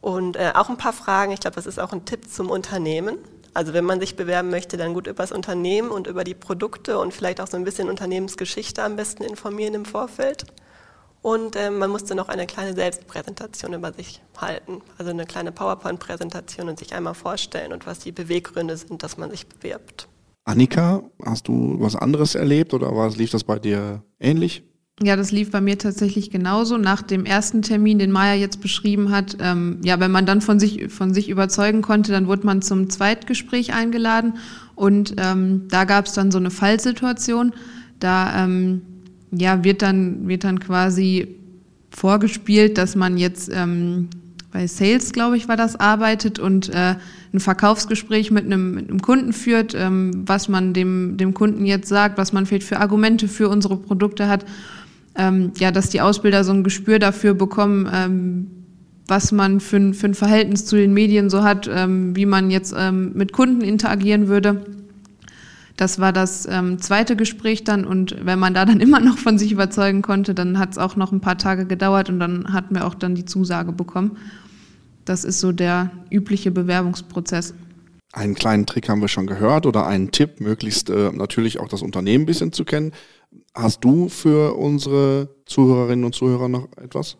und 0.01 0.35
äh, 0.35 0.51
auch 0.53 0.69
ein 0.69 0.77
paar 0.77 0.93
Fragen. 0.93 1.31
Ich 1.31 1.39
glaube, 1.39 1.55
das 1.55 1.65
ist 1.65 1.79
auch 1.79 1.93
ein 1.93 2.05
Tipp 2.05 2.29
zum 2.29 2.49
Unternehmen. 2.49 3.17
Also 3.53 3.73
wenn 3.73 3.85
man 3.85 4.01
sich 4.01 4.17
bewerben 4.17 4.49
möchte, 4.49 4.75
dann 4.75 4.93
gut 4.93 5.07
über 5.07 5.23
das 5.23 5.31
Unternehmen 5.31 5.89
und 5.89 6.05
über 6.05 6.25
die 6.25 6.33
Produkte 6.33 6.99
und 6.99 7.13
vielleicht 7.13 7.39
auch 7.39 7.47
so 7.47 7.55
ein 7.55 7.63
bisschen 7.63 7.89
Unternehmensgeschichte 7.89 8.83
am 8.83 8.97
besten 8.97 9.23
informieren 9.23 9.73
im 9.73 9.85
Vorfeld. 9.85 10.45
Und 11.21 11.55
äh, 11.55 11.71
man 11.71 11.89
musste 11.89 12.13
noch 12.13 12.27
eine 12.27 12.45
kleine 12.45 12.75
Selbstpräsentation 12.75 13.73
über 13.73 13.93
sich 13.93 14.21
halten, 14.37 14.81
also 14.97 15.11
eine 15.11 15.25
kleine 15.25 15.53
PowerPoint-Präsentation 15.53 16.67
und 16.67 16.77
sich 16.77 16.93
einmal 16.93 17.15
vorstellen 17.15 17.71
und 17.71 17.87
was 17.87 17.99
die 17.99 18.11
Beweggründe 18.11 18.75
sind, 18.75 19.01
dass 19.01 19.17
man 19.17 19.31
sich 19.31 19.47
bewirbt. 19.47 20.09
Annika, 20.45 21.03
hast 21.25 21.47
du 21.47 21.75
was 21.79 21.95
anderes 21.95 22.35
erlebt 22.35 22.73
oder 22.73 22.95
was, 22.95 23.17
lief 23.17 23.31
das 23.31 23.43
bei 23.43 23.57
dir 23.57 24.03
ähnlich? 24.19 24.63
Ja, 25.01 25.17
das 25.17 25.31
lief 25.31 25.51
bei 25.51 25.59
mir 25.59 25.77
tatsächlich 25.77 26.29
genauso. 26.29 26.77
Nach 26.77 27.01
dem 27.01 27.25
ersten 27.25 27.63
Termin, 27.63 27.99
den 27.99 28.11
Maya 28.11 28.35
jetzt 28.35 28.61
beschrieben 28.61 29.11
hat, 29.11 29.35
ähm, 29.41 29.79
ja, 29.83 29.99
wenn 29.99 30.11
man 30.11 30.25
dann 30.25 30.39
von 30.39 30.57
sich, 30.57 30.89
von 30.89 31.13
sich 31.13 31.29
überzeugen 31.29 31.81
konnte, 31.81 32.13
dann 32.13 32.27
wurde 32.27 32.45
man 32.45 32.61
zum 32.61 32.89
Zweitgespräch 32.89 33.73
eingeladen 33.73 34.35
und 34.75 35.15
ähm, 35.17 35.67
da 35.69 35.83
gab 35.83 36.05
es 36.05 36.13
dann 36.13 36.31
so 36.31 36.37
eine 36.37 36.51
Fallsituation. 36.51 37.53
Da 37.99 38.45
ähm, 38.45 38.83
ja, 39.31 39.63
wird, 39.65 39.81
dann, 39.81 40.27
wird 40.27 40.45
dann 40.45 40.59
quasi 40.59 41.39
vorgespielt, 41.89 42.77
dass 42.77 42.95
man 42.95 43.17
jetzt 43.17 43.49
ähm, 43.53 44.09
bei 44.55 44.67
Sales, 44.67 45.11
glaube 45.11 45.37
ich, 45.37 45.47
war 45.47 45.57
das, 45.57 45.75
arbeitet 45.75 46.39
und 46.39 46.69
äh, 46.69 46.95
ein 47.33 47.39
Verkaufsgespräch 47.39 48.31
mit 48.31 48.45
einem, 48.45 48.73
mit 48.75 48.89
einem 48.89 49.01
Kunden 49.01 49.33
führt, 49.33 49.75
ähm, 49.75 50.23
was 50.25 50.47
man 50.47 50.73
dem, 50.73 51.17
dem 51.17 51.33
Kunden 51.33 51.65
jetzt 51.65 51.89
sagt, 51.89 52.17
was 52.17 52.31
man 52.33 52.45
vielleicht 52.45 52.67
für 52.67 52.79
Argumente 52.79 53.27
für 53.27 53.49
unsere 53.49 53.77
Produkte 53.77 54.27
hat 54.27 54.45
ähm, 55.15 55.51
ja, 55.57 55.71
dass 55.71 55.89
die 55.89 56.01
Ausbilder 56.01 56.43
so 56.43 56.51
ein 56.51 56.63
Gespür 56.63 56.99
dafür 56.99 57.33
bekommen, 57.33 57.89
ähm, 57.91 58.47
was 59.07 59.31
man 59.31 59.59
für 59.59 59.77
ein, 59.77 59.93
für 59.93 60.07
ein 60.07 60.13
Verhältnis 60.13 60.65
zu 60.65 60.75
den 60.75 60.93
Medien 60.93 61.29
so 61.29 61.43
hat, 61.43 61.69
ähm, 61.71 62.15
wie 62.15 62.25
man 62.25 62.51
jetzt 62.51 62.73
ähm, 62.77 63.11
mit 63.13 63.31
Kunden 63.31 63.61
interagieren 63.61 64.27
würde. 64.27 64.65
Das 65.77 65.99
war 65.99 66.13
das 66.13 66.47
ähm, 66.49 66.79
zweite 66.79 67.15
Gespräch 67.15 67.63
dann 67.63 67.85
und 67.85 68.15
wenn 68.23 68.39
man 68.39 68.53
da 68.53 68.65
dann 68.65 68.79
immer 68.81 68.99
noch 68.99 69.17
von 69.17 69.37
sich 69.37 69.51
überzeugen 69.51 70.01
konnte, 70.01 70.33
dann 70.33 70.59
hat 70.59 70.71
es 70.71 70.77
auch 70.77 70.95
noch 70.95 71.11
ein 71.11 71.21
paar 71.21 71.37
Tage 71.37 71.65
gedauert 71.65 72.09
und 72.09 72.19
dann 72.19 72.53
hatten 72.53 72.75
wir 72.75 72.85
auch 72.85 72.95
dann 72.95 73.15
die 73.15 73.25
Zusage 73.25 73.71
bekommen. 73.71 74.17
Das 75.05 75.23
ist 75.23 75.39
so 75.39 75.51
der 75.51 75.91
übliche 76.09 76.51
Bewerbungsprozess. 76.51 77.53
Einen 78.11 78.35
kleinen 78.35 78.65
Trick 78.65 78.89
haben 78.89 79.01
wir 79.01 79.07
schon 79.07 79.27
gehört 79.27 79.65
oder 79.65 79.85
einen 79.85 80.11
Tipp, 80.11 80.39
möglichst 80.39 80.89
äh, 80.89 81.11
natürlich 81.11 81.59
auch 81.59 81.67
das 81.67 81.81
Unternehmen 81.81 82.23
ein 82.23 82.25
bisschen 82.25 82.51
zu 82.51 82.65
kennen. 82.65 82.91
Hast 83.53 83.83
du 83.83 84.09
für 84.09 84.55
unsere 84.55 85.29
Zuhörerinnen 85.45 86.05
und 86.05 86.15
Zuhörer 86.15 86.47
noch 86.47 86.69
etwas? 86.77 87.17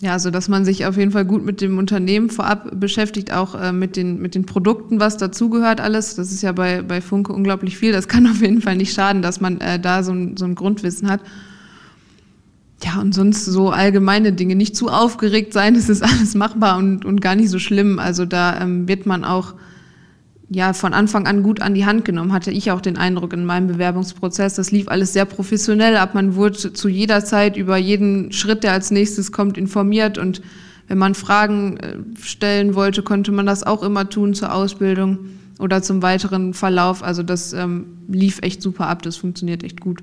Ja, 0.00 0.12
also 0.12 0.30
dass 0.30 0.48
man 0.48 0.64
sich 0.64 0.86
auf 0.86 0.96
jeden 0.96 1.10
Fall 1.10 1.24
gut 1.24 1.44
mit 1.44 1.60
dem 1.60 1.76
Unternehmen 1.76 2.30
vorab 2.30 2.70
beschäftigt, 2.78 3.32
auch 3.32 3.54
äh, 3.54 3.72
mit, 3.72 3.96
den, 3.96 4.20
mit 4.20 4.34
den 4.34 4.46
Produkten, 4.46 5.00
was 5.00 5.16
dazugehört 5.16 5.80
alles. 5.80 6.14
Das 6.14 6.30
ist 6.30 6.42
ja 6.42 6.52
bei, 6.52 6.82
bei 6.82 7.00
Funke 7.00 7.32
unglaublich 7.32 7.76
viel. 7.76 7.92
Das 7.92 8.06
kann 8.06 8.26
auf 8.28 8.40
jeden 8.40 8.62
Fall 8.62 8.76
nicht 8.76 8.94
schaden, 8.94 9.22
dass 9.22 9.40
man 9.40 9.60
äh, 9.60 9.80
da 9.80 10.02
so 10.02 10.12
ein, 10.12 10.36
so 10.36 10.44
ein 10.44 10.54
Grundwissen 10.54 11.10
hat. 11.10 11.20
Ja, 12.84 13.00
und 13.00 13.12
sonst 13.12 13.44
so 13.44 13.70
allgemeine 13.70 14.32
Dinge. 14.32 14.54
Nicht 14.54 14.76
zu 14.76 14.88
aufgeregt 14.88 15.52
sein, 15.52 15.74
es 15.76 15.88
ist 15.88 16.02
alles 16.02 16.34
machbar 16.34 16.78
und, 16.78 17.04
und 17.04 17.20
gar 17.20 17.34
nicht 17.34 17.50
so 17.50 17.58
schlimm. 17.58 17.98
Also 17.98 18.24
da 18.24 18.60
ähm, 18.60 18.88
wird 18.88 19.06
man 19.06 19.24
auch 19.24 19.54
ja 20.50 20.72
von 20.72 20.94
Anfang 20.94 21.26
an 21.26 21.42
gut 21.42 21.60
an 21.60 21.74
die 21.74 21.84
Hand 21.84 22.04
genommen, 22.04 22.32
hatte 22.32 22.50
ich 22.50 22.70
auch 22.70 22.80
den 22.80 22.96
Eindruck 22.96 23.32
in 23.32 23.44
meinem 23.44 23.66
Bewerbungsprozess. 23.66 24.54
Das 24.54 24.70
lief 24.70 24.88
alles 24.88 25.12
sehr 25.12 25.26
professionell 25.26 25.96
ab. 25.96 26.14
Man 26.14 26.36
wurde 26.36 26.72
zu 26.72 26.88
jeder 26.88 27.24
Zeit 27.24 27.56
über 27.56 27.76
jeden 27.76 28.32
Schritt, 28.32 28.62
der 28.64 28.72
als 28.72 28.90
nächstes 28.90 29.32
kommt, 29.32 29.58
informiert. 29.58 30.16
Und 30.16 30.40
wenn 30.86 30.98
man 30.98 31.14
Fragen 31.14 31.76
äh, 31.76 31.96
stellen 32.22 32.74
wollte, 32.74 33.02
konnte 33.02 33.32
man 33.32 33.44
das 33.44 33.64
auch 33.64 33.82
immer 33.82 34.08
tun 34.08 34.34
zur 34.34 34.54
Ausbildung 34.54 35.18
oder 35.58 35.82
zum 35.82 36.02
weiteren 36.02 36.54
Verlauf. 36.54 37.02
Also 37.02 37.22
das 37.22 37.52
ähm, 37.52 37.98
lief 38.08 38.38
echt 38.40 38.62
super 38.62 38.86
ab. 38.86 39.02
Das 39.02 39.16
funktioniert 39.16 39.64
echt 39.64 39.80
gut. 39.80 40.02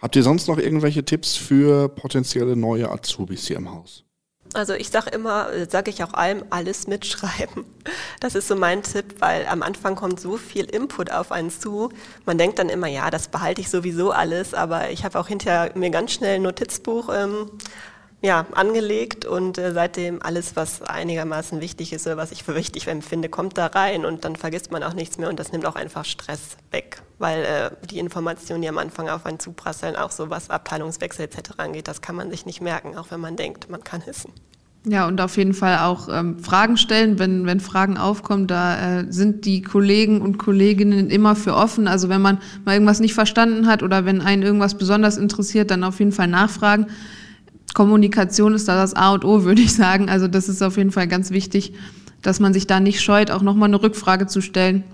Habt 0.00 0.16
ihr 0.16 0.22
sonst 0.22 0.48
noch 0.48 0.58
irgendwelche 0.58 1.04
Tipps 1.04 1.36
für 1.36 1.88
potenzielle 1.88 2.56
neue 2.56 2.90
Azubis 2.90 3.46
hier 3.46 3.56
im 3.56 3.70
Haus? 3.70 4.04
Also 4.52 4.72
ich 4.74 4.88
sage 4.88 5.10
immer, 5.10 5.48
sage 5.68 5.90
ich 5.90 6.02
auch 6.02 6.14
allem, 6.14 6.42
alles 6.50 6.88
mitschreiben. 6.88 7.64
Das 8.18 8.34
ist 8.34 8.48
so 8.48 8.56
mein 8.56 8.82
Tipp, 8.82 9.16
weil 9.20 9.46
am 9.46 9.62
Anfang 9.62 9.94
kommt 9.94 10.18
so 10.18 10.36
viel 10.36 10.64
Input 10.64 11.12
auf 11.12 11.30
einen 11.30 11.50
zu. 11.50 11.90
Man 12.24 12.36
denkt 12.36 12.58
dann 12.58 12.68
immer, 12.68 12.88
ja, 12.88 13.10
das 13.10 13.28
behalte 13.28 13.60
ich 13.60 13.70
sowieso 13.70 14.10
alles, 14.10 14.52
aber 14.52 14.90
ich 14.90 15.04
habe 15.04 15.20
auch 15.20 15.28
hinterher 15.28 15.72
mir 15.76 15.90
ganz 15.90 16.12
schnell 16.12 16.36
ein 16.36 16.42
Notizbuch 16.42 17.10
ähm, 17.14 17.50
ja, 18.22 18.46
angelegt 18.52 19.24
und 19.24 19.56
äh, 19.56 19.72
seitdem 19.72 20.20
alles, 20.22 20.54
was 20.54 20.82
einigermaßen 20.82 21.60
wichtig 21.60 21.92
ist 21.92 22.06
oder 22.06 22.18
was 22.18 22.32
ich 22.32 22.44
für 22.44 22.54
wichtig 22.54 22.86
empfinde, 22.86 23.30
kommt 23.30 23.56
da 23.56 23.66
rein 23.66 24.04
und 24.04 24.24
dann 24.24 24.36
vergisst 24.36 24.70
man 24.70 24.82
auch 24.82 24.92
nichts 24.92 25.16
mehr 25.16 25.30
und 25.30 25.40
das 25.40 25.52
nimmt 25.52 25.64
auch 25.64 25.76
einfach 25.76 26.04
Stress 26.04 26.56
weg, 26.70 27.02
weil 27.18 27.44
äh, 27.44 27.86
die 27.86 27.98
Informationen, 27.98 28.60
die 28.60 28.68
am 28.68 28.78
Anfang 28.78 29.08
auf 29.08 29.24
einen 29.24 29.38
zuprasseln, 29.38 29.96
auch 29.96 30.10
so 30.10 30.28
was 30.28 30.50
Abteilungswechsel 30.50 31.24
etc. 31.24 31.52
angeht, 31.56 31.88
das 31.88 32.02
kann 32.02 32.14
man 32.14 32.30
sich 32.30 32.44
nicht 32.44 32.60
merken, 32.60 32.96
auch 32.96 33.10
wenn 33.10 33.20
man 33.20 33.36
denkt, 33.36 33.70
man 33.70 33.82
kann 33.82 34.02
es. 34.06 34.26
Ja, 34.86 35.06
und 35.06 35.20
auf 35.20 35.36
jeden 35.36 35.52
Fall 35.52 35.78
auch 35.78 36.08
ähm, 36.10 36.38
Fragen 36.38 36.78
stellen, 36.78 37.18
wenn, 37.18 37.44
wenn 37.44 37.60
Fragen 37.60 37.98
aufkommen. 37.98 38.46
Da 38.46 39.00
äh, 39.00 39.12
sind 39.12 39.44
die 39.44 39.60
Kollegen 39.60 40.22
und 40.22 40.38
Kolleginnen 40.38 41.10
immer 41.10 41.36
für 41.36 41.54
offen. 41.54 41.86
Also 41.86 42.08
wenn 42.08 42.22
man 42.22 42.38
mal 42.64 42.72
irgendwas 42.72 42.98
nicht 42.98 43.12
verstanden 43.12 43.66
hat 43.66 43.82
oder 43.82 44.06
wenn 44.06 44.22
einen 44.22 44.42
irgendwas 44.42 44.78
besonders 44.78 45.18
interessiert, 45.18 45.70
dann 45.70 45.84
auf 45.84 45.98
jeden 45.98 46.12
Fall 46.12 46.28
nachfragen. 46.28 46.86
Kommunikation 47.74 48.54
ist 48.54 48.68
da 48.68 48.76
das 48.76 48.94
A 48.94 49.12
und 49.12 49.24
O, 49.24 49.44
würde 49.44 49.62
ich 49.62 49.74
sagen. 49.74 50.08
Also 50.08 50.28
das 50.28 50.48
ist 50.48 50.62
auf 50.62 50.76
jeden 50.76 50.92
Fall 50.92 51.08
ganz 51.08 51.30
wichtig, 51.30 51.72
dass 52.22 52.40
man 52.40 52.52
sich 52.52 52.66
da 52.66 52.80
nicht 52.80 53.00
scheut, 53.00 53.30
auch 53.30 53.42
nochmal 53.42 53.68
eine 53.68 53.82
Rückfrage 53.82 54.26
zu 54.26 54.40
stellen. 54.40 54.84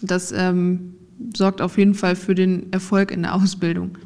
Das 0.00 0.32
ähm, 0.32 0.94
sorgt 1.36 1.60
auf 1.60 1.78
jeden 1.78 1.94
Fall 1.94 2.16
für 2.16 2.34
den 2.34 2.72
Erfolg 2.72 3.10
in 3.10 3.22
der 3.22 3.34
Ausbildung. 3.34 3.98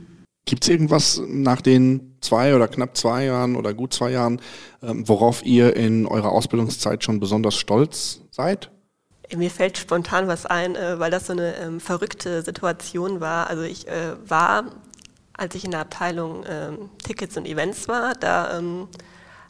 Gibt 0.47 0.65
es 0.65 0.69
irgendwas 0.69 1.23
nach 1.27 1.61
den 1.61 2.17
zwei 2.21 2.55
oder 2.55 2.69
knapp 2.69 2.97
zwei 2.97 3.25
Jahren 3.25 3.57
oder 3.57 3.73
gut 3.73 3.95
zwei 3.95 4.11
Jahren, 4.11 4.41
ähm, 4.83 5.09
worauf 5.09 5.45
ihr 5.45 5.75
in 5.77 6.07
eurer 6.07 6.33
Ausbildungszeit 6.33 7.03
schon 7.03 7.21
besonders 7.21 7.55
stolz 7.55 8.21
seid? 8.31 8.71
Mir 9.35 9.51
fällt 9.51 9.79
spontan 9.79 10.29
was 10.29 10.45
ein, 10.45 10.77
äh, 10.77 10.99
weil 10.99 11.11
das 11.11 11.27
so 11.27 11.33
eine 11.33 11.57
ähm, 11.57 11.81
verrückte 11.81 12.43
Situation 12.43 13.21
war. 13.21 13.49
Also 13.49 13.63
ich 13.63 13.89
äh, 13.89 14.17
war 14.27 14.65
als 15.37 15.55
ich 15.55 15.65
in 15.65 15.73
der 15.73 15.81
Abteilung 15.81 16.45
ähm, 16.49 16.91
Tickets 17.03 17.37
und 17.37 17.47
Events 17.47 17.89
war, 17.89 18.15
da 18.15 18.59
ähm, 18.59 18.89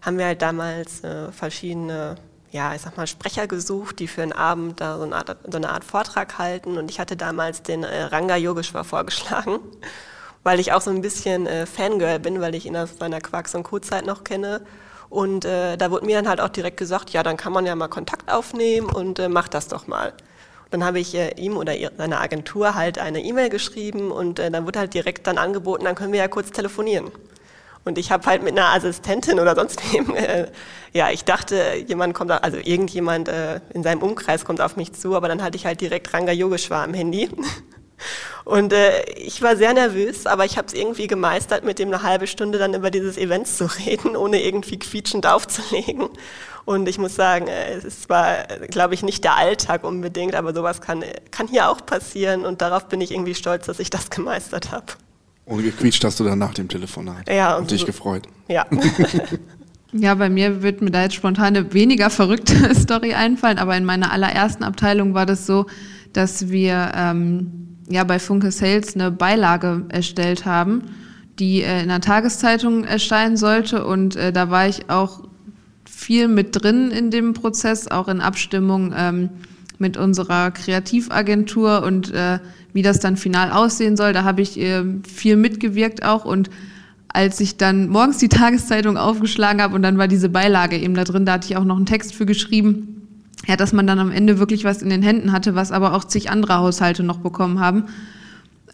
haben 0.02 0.18
wir 0.18 0.26
halt 0.26 0.42
damals 0.42 1.02
äh, 1.04 1.32
verschiedene, 1.32 2.16
ja, 2.50 2.74
ich 2.74 2.82
sag 2.82 2.96
mal, 2.96 3.06
Sprecher 3.06 3.46
gesucht, 3.46 3.98
die 3.98 4.08
für 4.08 4.22
einen 4.22 4.32
Abend 4.32 4.80
da 4.80 4.98
so 4.98 5.04
eine 5.04 5.16
Art, 5.16 5.36
so 5.50 5.56
eine 5.56 5.70
Art 5.70 5.84
Vortrag 5.84 6.38
halten. 6.38 6.78
Und 6.78 6.90
ich 6.90 7.00
hatte 7.00 7.16
damals 7.16 7.62
den 7.62 7.84
äh, 7.84 8.02
Ranga 8.04 8.36
Yogeshwar 8.36 8.84
vorgeschlagen. 8.84 9.60
weil 10.44 10.60
ich 10.60 10.72
auch 10.72 10.82
so 10.82 10.90
ein 10.90 11.00
bisschen 11.00 11.46
äh, 11.46 11.66
Fangirl 11.66 12.20
bin, 12.20 12.40
weil 12.40 12.54
ich 12.54 12.66
ihn 12.66 12.76
aus 12.76 12.98
seiner 12.98 13.20
Quarks- 13.20 13.54
und 13.54 13.64
Co-Zeit 13.64 14.06
noch 14.06 14.22
kenne. 14.22 14.60
Und 15.10 15.44
äh, 15.44 15.76
da 15.76 15.90
wurde 15.90 16.06
mir 16.06 16.16
dann 16.16 16.28
halt 16.28 16.40
auch 16.40 16.48
direkt 16.48 16.76
gesagt, 16.76 17.10
ja, 17.10 17.22
dann 17.22 17.36
kann 17.36 17.52
man 17.52 17.66
ja 17.66 17.74
mal 17.74 17.88
Kontakt 17.88 18.30
aufnehmen 18.30 18.88
und 18.88 19.18
äh, 19.18 19.28
mach 19.28 19.48
das 19.48 19.68
doch 19.68 19.86
mal. 19.86 20.12
Dann 20.74 20.84
habe 20.84 20.98
ich 20.98 21.14
äh, 21.14 21.30
ihm 21.36 21.56
oder 21.56 21.72
seiner 21.96 22.20
Agentur 22.20 22.74
halt 22.74 22.98
eine 22.98 23.22
E-Mail 23.22 23.48
geschrieben 23.48 24.10
und 24.10 24.40
äh, 24.40 24.50
dann 24.50 24.66
wurde 24.66 24.80
halt 24.80 24.92
direkt 24.92 25.28
dann 25.28 25.38
angeboten, 25.38 25.84
dann 25.84 25.94
können 25.94 26.12
wir 26.12 26.18
ja 26.18 26.26
kurz 26.26 26.50
telefonieren. 26.50 27.12
Und 27.84 27.96
ich 27.96 28.10
habe 28.10 28.26
halt 28.26 28.42
mit 28.42 28.58
einer 28.58 28.74
Assistentin 28.74 29.38
oder 29.38 29.54
sonst 29.54 29.80
wem, 29.92 30.12
äh, 30.16 30.48
ja, 30.92 31.10
ich 31.10 31.24
dachte, 31.24 31.74
jemand 31.86 32.14
kommt, 32.14 32.32
also 32.32 32.56
irgendjemand 32.56 33.28
äh, 33.28 33.60
in 33.72 33.84
seinem 33.84 34.02
Umkreis 34.02 34.44
kommt 34.44 34.60
auf 34.60 34.74
mich 34.74 34.92
zu, 34.94 35.14
aber 35.14 35.28
dann 35.28 35.44
hatte 35.44 35.56
ich 35.56 35.64
halt 35.64 35.80
direkt 35.80 36.12
Ranga 36.12 36.32
Yogeshwar 36.32 36.82
am 36.82 36.92
Handy. 36.92 37.30
Und 38.44 38.72
äh, 38.72 39.04
ich 39.16 39.40
war 39.42 39.56
sehr 39.56 39.72
nervös, 39.72 40.26
aber 40.26 40.44
ich 40.44 40.58
habe 40.58 40.68
es 40.68 40.74
irgendwie 40.74 41.06
gemeistert, 41.06 41.64
mit 41.64 41.78
dem 41.78 41.88
eine 41.88 42.02
halbe 42.02 42.26
Stunde 42.26 42.58
dann 42.58 42.74
über 42.74 42.90
dieses 42.90 43.16
Event 43.16 43.46
zu 43.48 43.64
reden, 43.86 44.16
ohne 44.16 44.42
irgendwie 44.42 44.78
quietschend 44.78 45.26
aufzulegen. 45.26 46.08
Und 46.64 46.88
ich 46.88 46.98
muss 46.98 47.14
sagen, 47.14 47.46
äh, 47.46 47.72
es 47.74 47.84
ist 47.84 48.02
zwar, 48.04 48.44
glaube 48.68 48.94
ich, 48.94 49.02
nicht 49.02 49.24
der 49.24 49.36
Alltag 49.36 49.84
unbedingt, 49.84 50.34
aber 50.34 50.54
sowas 50.54 50.80
kann, 50.80 51.04
kann 51.30 51.48
hier 51.48 51.68
auch 51.68 51.84
passieren 51.84 52.44
und 52.44 52.62
darauf 52.62 52.88
bin 52.88 53.00
ich 53.00 53.12
irgendwie 53.12 53.34
stolz, 53.34 53.66
dass 53.66 53.78
ich 53.78 53.90
das 53.90 54.10
gemeistert 54.10 54.72
habe. 54.72 54.86
Und 55.46 55.62
gequietscht 55.62 56.02
hast 56.04 56.20
du 56.20 56.24
dann 56.24 56.38
nach 56.38 56.54
dem 56.54 56.68
Telefonat. 56.68 57.28
Ja. 57.28 57.56
Und, 57.56 57.62
und 57.62 57.70
dich 57.70 57.80
so, 57.80 57.86
gefreut. 57.86 58.26
Ja. 58.48 58.66
ja, 59.92 60.14
bei 60.14 60.30
mir 60.30 60.62
wird 60.62 60.80
mir 60.80 60.90
da 60.90 61.02
jetzt 61.02 61.14
spontan 61.14 61.56
eine 61.56 61.72
weniger 61.74 62.08
verrückte 62.08 62.74
Story 62.80 63.12
einfallen, 63.12 63.58
aber 63.58 63.76
in 63.76 63.84
meiner 63.84 64.10
allerersten 64.10 64.64
Abteilung 64.64 65.12
war 65.12 65.26
das 65.26 65.46
so, 65.46 65.66
dass 66.14 66.48
wir 66.48 66.92
ähm, 66.94 67.73
ja 67.88 68.04
bei 68.04 68.18
Funke 68.18 68.50
Sales 68.50 68.94
eine 68.94 69.10
Beilage 69.10 69.84
erstellt 69.88 70.46
haben, 70.46 70.82
die 71.38 71.62
äh, 71.62 71.82
in 71.82 71.90
einer 71.90 72.00
Tageszeitung 72.00 72.84
erscheinen 72.84 73.36
sollte. 73.36 73.86
Und 73.86 74.16
äh, 74.16 74.32
da 74.32 74.50
war 74.50 74.68
ich 74.68 74.90
auch 74.90 75.24
viel 75.84 76.28
mit 76.28 76.62
drin 76.62 76.90
in 76.90 77.10
dem 77.10 77.34
Prozess, 77.34 77.88
auch 77.88 78.08
in 78.08 78.20
Abstimmung 78.20 78.94
ähm, 78.96 79.30
mit 79.78 79.96
unserer 79.96 80.50
Kreativagentur. 80.50 81.82
Und 81.82 82.12
äh, 82.12 82.38
wie 82.74 82.82
das 82.82 83.00
dann 83.00 83.16
final 83.16 83.50
aussehen 83.50 83.96
soll. 83.96 84.12
Da 84.12 84.24
habe 84.24 84.42
ich 84.42 84.60
äh, 84.60 84.82
viel 85.08 85.36
mitgewirkt 85.36 86.04
auch. 86.04 86.26
Und 86.26 86.50
als 87.08 87.40
ich 87.40 87.56
dann 87.56 87.88
morgens 87.88 88.18
die 88.18 88.28
Tageszeitung 88.40 88.98
aufgeschlagen 88.98 89.62
habe 89.62 89.74
und 89.74 89.82
dann 89.82 89.96
war 89.96 90.08
diese 90.08 90.28
Beilage 90.28 90.76
eben 90.76 90.94
da 90.94 91.04
drin, 91.04 91.24
da 91.24 91.34
hatte 91.34 91.46
ich 91.48 91.56
auch 91.56 91.64
noch 91.64 91.76
einen 91.76 91.86
Text 91.86 92.14
für 92.14 92.26
geschrieben, 92.26 93.03
ja, 93.46 93.56
dass 93.56 93.72
man 93.72 93.86
dann 93.86 93.98
am 93.98 94.10
Ende 94.10 94.38
wirklich 94.38 94.64
was 94.64 94.82
in 94.82 94.90
den 94.90 95.02
Händen 95.02 95.32
hatte, 95.32 95.54
was 95.54 95.72
aber 95.72 95.94
auch 95.94 96.04
zig 96.04 96.30
andere 96.30 96.58
Haushalte 96.58 97.02
noch 97.02 97.18
bekommen 97.18 97.60
haben. 97.60 97.86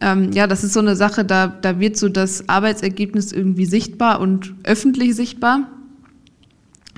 Ähm, 0.01 0.33
ja, 0.33 0.47
das 0.47 0.65
ist 0.65 0.73
so 0.73 0.81
eine 0.81 0.97
Sache, 0.97 1.25
da, 1.25 1.47
da 1.47 1.79
wird 1.79 1.97
so 1.97 2.09
das 2.09 2.49
Arbeitsergebnis 2.49 3.33
irgendwie 3.33 3.67
sichtbar 3.67 4.21
und 4.21 4.55
öffentlich 4.65 5.15
sichtbar. 5.15 5.69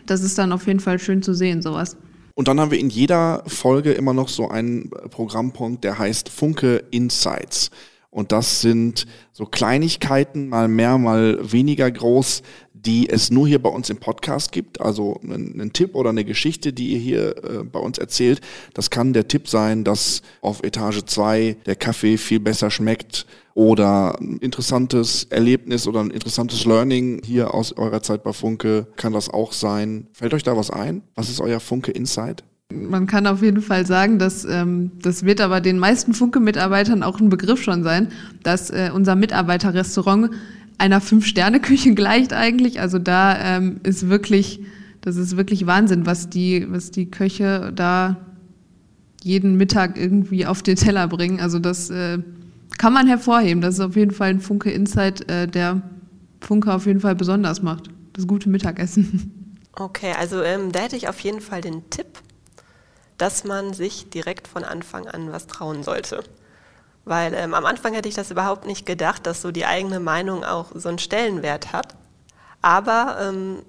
Das 0.07 0.23
ist 0.23 0.39
dann 0.39 0.53
auf 0.53 0.67
jeden 0.67 0.81
Fall 0.81 0.99
schön 0.99 1.23
zu 1.23 1.35
sehen, 1.35 1.63
sowas. 1.63 1.97
Und 2.35 2.49
dann 2.49 2.61
haben 2.61 2.71
wir 2.71 2.79
in 2.79 2.91
jeder 2.91 3.43
Folge 3.47 3.93
immer 3.93 4.15
noch 4.15 4.29
so 4.29 4.49
einen 4.49 4.91
Programmpunkt, 5.11 5.85
der 5.85 5.99
heißt 5.99 6.29
Funke 6.29 6.85
Insights. 6.91 7.71
Und 8.11 8.31
das 8.31 8.61
sind 8.61 9.07
so 9.33 9.47
Kleinigkeiten, 9.47 10.49
mal 10.49 10.69
mehr, 10.69 10.99
mal 10.99 11.39
weniger 11.41 11.91
groß, 11.91 12.43
die 12.85 13.09
es 13.09 13.31
nur 13.31 13.47
hier 13.47 13.62
bei 13.62 13.68
uns 13.68 13.90
im 13.90 13.99
Podcast 13.99 14.53
gibt. 14.53 14.81
Also 14.81 15.21
ein, 15.23 15.61
ein 15.61 15.73
Tipp 15.73 15.95
oder 15.95 16.11
eine 16.11 16.25
Geschichte, 16.25 16.73
die 16.73 16.92
ihr 16.92 16.99
hier 16.99 17.37
äh, 17.45 17.64
bei 17.64 17.79
uns 17.79 17.99
erzählt. 17.99 18.40
Das 18.75 18.90
kann 18.90 19.12
der 19.12 19.29
Tipp 19.29 19.49
sein, 19.49 19.85
dass 19.85 20.23
auf 20.40 20.62
Etage 20.62 21.05
2 21.05 21.57
der 21.66 21.77
Kaffee 21.77 22.16
viel 22.16 22.40
besser 22.40 22.71
schmeckt 22.71 23.27
oder 23.55 24.18
ein 24.21 24.38
interessantes 24.38 25.25
Erlebnis 25.25 25.87
oder 25.87 26.01
ein 26.01 26.11
interessantes 26.11 26.64
Learning 26.64 27.21
hier 27.25 27.55
aus 27.55 27.73
eurer 27.73 28.03
Zeit 28.03 28.23
bei 28.23 28.33
Funke 28.33 28.87
kann 28.97 29.12
das 29.12 29.29
auch 29.29 29.53
sein. 29.53 30.07
Fällt 30.12 30.35
euch 30.35 30.42
da 30.42 30.57
was 30.57 30.71
ein? 30.71 31.03
Was 31.14 31.29
ist 31.29 31.40
euer 31.40 31.61
Funke 31.61 31.90
Insight? 31.90 32.45
Man 32.73 33.07
kann 33.07 33.27
auf 33.27 33.42
jeden 33.42 33.61
Fall 33.61 33.87
sagen, 33.87 34.18
dass 34.18 34.47
ähm, 34.47 34.92
das 35.03 35.25
wird 35.25 35.42
aber 35.42 35.61
den 35.61 35.79
meisten 35.79 36.14
Funke-Mitarbeitern 36.14 37.03
auch 37.03 37.21
ein 37.21 37.29
Begriff 37.29 37.62
schon 37.62 37.83
sein, 37.83 38.09
dass 38.42 38.71
äh, 38.71 38.90
unser 38.95 39.14
Mitarbeiterrestaurant 39.14 40.31
einer 40.83 41.01
Fünf-Sterne-Küche 41.01 41.95
gleicht 41.95 42.33
eigentlich. 42.33 42.81
Also 42.81 42.99
da 42.99 43.57
ähm, 43.57 43.81
ist 43.85 44.09
wirklich, 44.09 44.61
das 45.01 45.16
ist 45.16 45.37
wirklich 45.37 45.66
Wahnsinn, 45.66 46.07
was 46.07 46.29
die, 46.29 46.66
was 46.68 46.90
die 46.90 47.11
Köche 47.11 47.73
da 47.75 48.16
jeden 49.23 49.57
Mittag 49.57 49.97
irgendwie 49.97 50.45
auf 50.45 50.62
den 50.62 50.75
Teller 50.77 51.07
bringen. 51.07 51.40
Also 51.40 51.61
das 51.61 51.88
äh, 51.90 52.18
kann 52.79 52.92
man 52.92 53.07
hervorheben. 53.07 53.61
Das 53.61 53.75
ist 53.75 53.81
auf 53.81 53.95
jeden 53.95 54.11
Fall 54.11 54.31
ein 54.31 54.40
Funke 54.40 54.73
Insight, 54.73 55.31
äh, 55.31 55.47
der 55.47 55.83
Funke 56.40 56.75
auf 56.75 56.87
jeden 56.87 56.99
Fall 56.99 57.14
besonders 57.14 57.62
macht. 57.62 57.88
Das 58.12 58.27
gute 58.27 58.51
Mittagessen. 58.51 59.38
Okay, 59.75 60.12
also 60.18 60.42
ähm, 60.42 60.71
da 60.71 60.81
hätte 60.81 60.97
ich 60.97 61.09
auf 61.09 61.18
jeden 61.21 61.40
Fall 61.40 61.62
den 61.62 61.88
Tipp, 61.88 62.18
dass 63.16 63.45
man 63.45 63.73
sich 63.73 64.11
direkt 64.11 64.47
von 64.47 64.64
Anfang 64.64 65.09
an 65.09 65.33
was 65.33 65.47
trauen 65.47 65.83
sollte. 65.83 66.23
Weil 67.05 67.35
ähm, 67.35 67.55
am 67.55 67.67
Anfang 67.67 67.95
hätte 67.95 68.09
ich 68.09 68.15
das 68.15 68.31
überhaupt 68.31 68.67
nicht 68.67 68.87
gedacht, 68.87 69.27
dass 69.27 69.43
so 69.43 69.51
die 69.51 69.67
eigene 69.67 70.01
Meinung 70.01 70.45
auch 70.45 70.67
so 70.75 70.88
einen 70.88 70.99
Stellenwert 70.99 71.73
hat. 71.73 71.97
Aber 72.61 73.19
ähm, 73.21 73.62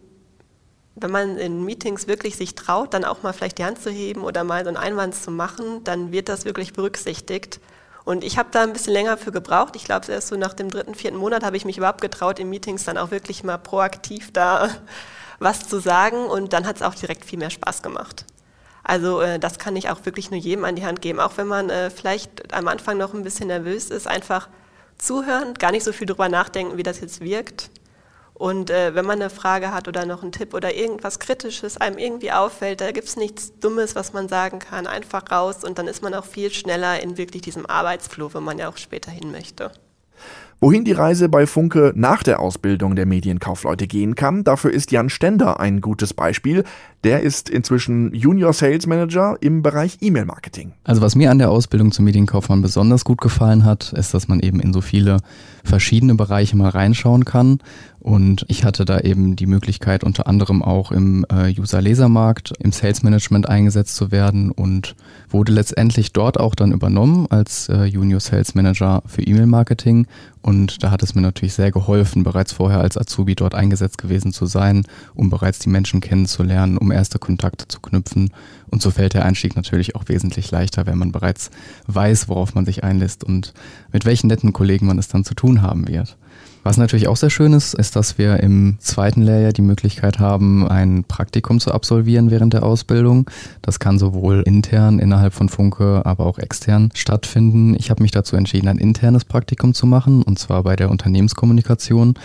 wenn 0.95 1.11
man 1.11 1.37
in 1.37 1.63
Meetings 1.65 2.07
wirklich 2.07 2.35
sich 2.35 2.53
traut, 2.55 2.93
dann 2.93 3.05
auch 3.05 3.23
mal 3.23 3.33
vielleicht 3.33 3.57
die 3.57 3.65
Hand 3.65 3.81
zu 3.81 3.89
heben 3.89 4.21
oder 4.21 4.43
mal 4.43 4.63
so 4.63 4.67
einen 4.67 4.77
Einwand 4.77 5.15
zu 5.15 5.31
machen, 5.31 5.83
dann 5.83 6.11
wird 6.11 6.29
das 6.29 6.45
wirklich 6.45 6.73
berücksichtigt. 6.73 7.59
Und 8.05 8.23
ich 8.23 8.37
habe 8.37 8.49
da 8.51 8.63
ein 8.63 8.73
bisschen 8.73 8.93
länger 8.93 9.17
für 9.17 9.31
gebraucht. 9.31 9.75
Ich 9.75 9.85
glaube, 9.85 10.11
erst 10.11 10.27
so 10.27 10.35
nach 10.35 10.53
dem 10.53 10.69
dritten, 10.69 10.93
vierten 10.93 11.17
Monat 11.17 11.43
habe 11.43 11.57
ich 11.57 11.65
mich 11.65 11.77
überhaupt 11.77 12.01
getraut, 12.01 12.37
in 12.37 12.49
Meetings 12.49 12.83
dann 12.83 12.97
auch 12.97 13.11
wirklich 13.11 13.43
mal 13.43 13.57
proaktiv 13.57 14.31
da 14.33 14.69
was 15.39 15.67
zu 15.67 15.79
sagen. 15.79 16.25
Und 16.25 16.53
dann 16.53 16.67
hat 16.67 16.75
es 16.75 16.81
auch 16.81 16.95
direkt 16.95 17.25
viel 17.25 17.39
mehr 17.39 17.49
Spaß 17.49 17.81
gemacht. 17.81 18.25
Also 18.83 19.21
äh, 19.21 19.39
das 19.39 19.59
kann 19.59 19.75
ich 19.75 19.89
auch 19.89 20.05
wirklich 20.05 20.29
nur 20.29 20.39
jedem 20.39 20.65
an 20.65 20.75
die 20.75 20.85
Hand 20.85 21.01
geben, 21.01 21.19
auch 21.19 21.37
wenn 21.37 21.47
man 21.47 21.69
äh, 21.69 21.89
vielleicht 21.89 22.53
am 22.53 22.67
Anfang 22.67 22.97
noch 22.97 23.13
ein 23.13 23.23
bisschen 23.23 23.47
nervös 23.47 23.89
ist, 23.89 24.07
einfach 24.07 24.49
zuhören, 24.97 25.53
gar 25.55 25.71
nicht 25.71 25.83
so 25.83 25.93
viel 25.93 26.07
drüber 26.07 26.29
nachdenken, 26.29 26.77
wie 26.77 26.83
das 26.83 26.99
jetzt 26.99 27.21
wirkt. 27.21 27.71
Und 28.33 28.69
äh, 28.69 28.95
wenn 28.95 29.05
man 29.05 29.21
eine 29.21 29.29
Frage 29.29 29.71
hat 29.71 29.87
oder 29.87 30.05
noch 30.05 30.23
einen 30.23 30.31
Tipp 30.31 30.53
oder 30.53 30.73
irgendwas 30.73 31.19
Kritisches 31.19 31.77
einem 31.77 31.97
irgendwie 31.97 32.31
auffällt, 32.31 32.81
da 32.81 32.91
gibt 32.91 33.07
es 33.07 33.15
nichts 33.15 33.57
Dummes, 33.59 33.95
was 33.95 34.11
man 34.11 34.27
sagen 34.27 34.59
kann, 34.59 34.87
einfach 34.87 35.31
raus 35.31 35.63
und 35.63 35.77
dann 35.77 35.87
ist 35.87 36.01
man 36.01 36.13
auch 36.13 36.25
viel 36.25 36.51
schneller 36.51 37.01
in 37.01 37.17
wirklich 37.17 37.43
diesem 37.43 37.65
Arbeitsflow, 37.65 38.33
wo 38.33 38.41
man 38.41 38.57
ja 38.57 38.69
auch 38.69 38.77
später 38.77 39.11
hin 39.11 39.31
möchte. 39.31 39.71
Wohin 40.63 40.85
die 40.85 40.93
Reise 40.93 41.27
bei 41.27 41.45
Funke 41.45 41.91
nach 41.93 42.23
der 42.23 42.39
Ausbildung 42.39 42.95
der 42.95 43.05
Medienkaufleute 43.05 43.85
gehen 43.85 44.15
kann, 44.15 44.45
dafür 44.45 44.71
ist 44.71 44.93
Jan 44.93 45.09
Stender 45.09 45.59
ein 45.59 45.81
gutes 45.81 46.13
Beispiel. 46.13 46.63
Der 47.03 47.19
ist 47.19 47.49
inzwischen 47.49 48.13
Junior 48.13 48.53
Sales 48.53 48.87
Manager 48.87 49.35
im 49.41 49.61
Bereich 49.61 49.97
E-Mail-Marketing. 49.99 50.71
Also 50.85 51.01
was 51.01 51.15
mir 51.15 51.31
an 51.31 51.39
der 51.39 51.51
Ausbildung 51.51 51.91
zum 51.91 52.05
Medienkaufmann 52.05 52.61
besonders 52.61 53.03
gut 53.03 53.19
gefallen 53.19 53.65
hat, 53.65 53.91
ist, 53.91 54.13
dass 54.13 54.29
man 54.29 54.39
eben 54.39 54.61
in 54.61 54.71
so 54.71 54.79
viele 54.79 55.17
verschiedene 55.65 56.15
Bereiche 56.15 56.55
mal 56.55 56.69
reinschauen 56.69 57.25
kann. 57.25 57.59
Und 57.99 58.45
ich 58.47 58.63
hatte 58.63 58.85
da 58.85 58.99
eben 58.99 59.35
die 59.35 59.47
Möglichkeit, 59.47 60.05
unter 60.05 60.27
anderem 60.27 60.61
auch 60.61 60.91
im 60.91 61.25
äh, 61.29 61.53
User-Leser-Markt, 61.57 62.53
im 62.59 62.71
Sales-Management 62.71 63.49
eingesetzt 63.49 63.95
zu 63.95 64.11
werden 64.11 64.51
und 64.51 64.95
wurde 65.29 65.51
letztendlich 65.51 66.13
dort 66.13 66.39
auch 66.39 66.55
dann 66.55 66.71
übernommen 66.71 67.27
als 67.29 67.67
äh, 67.67 67.83
Junior 67.83 68.21
Sales 68.21 68.55
Manager 68.55 69.03
für 69.07 69.23
E-Mail-Marketing. 69.23 70.07
Und 70.43 70.83
da 70.83 70.91
hat 70.91 71.01
es 71.01 71.15
mir 71.15 71.21
natürlich 71.21 71.53
sehr 71.53 71.71
geholfen, 71.71 72.23
bereits 72.23 72.51
vorher 72.51 72.81
als 72.81 72.97
Azubi 72.97 73.33
dort 73.33 73.55
eingesetzt 73.55 73.97
gewesen 73.97 74.33
zu 74.33 74.45
sein, 74.45 74.85
um 75.15 75.29
bereits 75.29 75.59
die 75.59 75.69
Menschen 75.69 76.01
kennenzulernen, 76.01 76.77
um 76.77 76.91
erste 76.91 77.17
Kontakte 77.17 77.65
zu 77.69 77.79
knüpfen. 77.79 78.29
Und 78.69 78.81
so 78.81 78.91
fällt 78.91 79.13
der 79.13 79.23
Einstieg 79.23 79.55
natürlich 79.55 79.95
auch 79.95 80.03
wesentlich 80.09 80.51
leichter, 80.51 80.85
wenn 80.85 80.97
man 80.97 81.13
bereits 81.13 81.49
weiß, 81.87 82.27
worauf 82.27 82.55
man 82.55 82.65
sich 82.65 82.83
einlässt 82.83 83.23
und 83.23 83.53
mit 83.93 84.03
welchen 84.03 84.27
netten 84.27 84.51
Kollegen 84.51 84.85
man 84.85 84.99
es 84.99 85.07
dann 85.07 85.23
zu 85.23 85.33
tun 85.33 85.61
haben 85.61 85.87
wird. 85.87 86.17
Was 86.63 86.77
natürlich 86.77 87.09
auch 87.09 87.17
sehr 87.17 87.29
schön 87.29 87.51
ist, 87.51 87.73
ist, 87.73 87.97
dass 87.97 88.17
wir 88.17 88.39
im 88.39 88.77
zweiten 88.79 89.21
Lehrjahr 89.21 89.51
die 89.51 89.61
Möglichkeit 89.61 90.19
haben, 90.19 90.65
ein 90.65 91.03
Praktikum 91.03 91.59
zu 91.59 91.73
absolvieren 91.73 92.31
während 92.31 92.53
der 92.53 92.63
Ausbildung. 92.63 93.29
Das 93.61 93.79
kann 93.79 93.99
sowohl 93.99 94.43
intern 94.45 94.99
innerhalb 94.99 95.33
von 95.33 95.49
Funke, 95.49 96.05
aber 96.05 96.25
auch 96.25 96.39
extern 96.39 96.89
stattfinden. 96.93 97.75
Ich 97.77 97.89
habe 97.89 98.01
mich 98.01 98.11
dazu 98.11 98.37
entschieden, 98.37 98.69
ein 98.69 98.77
internes 98.77 99.25
Praktikum 99.25 99.73
zu 99.73 99.85
machen, 99.85 100.23
und 100.23 100.39
zwar 100.39 100.63
bei 100.63 100.77
der 100.77 100.89
Unternehmenskommunikation 100.89 102.15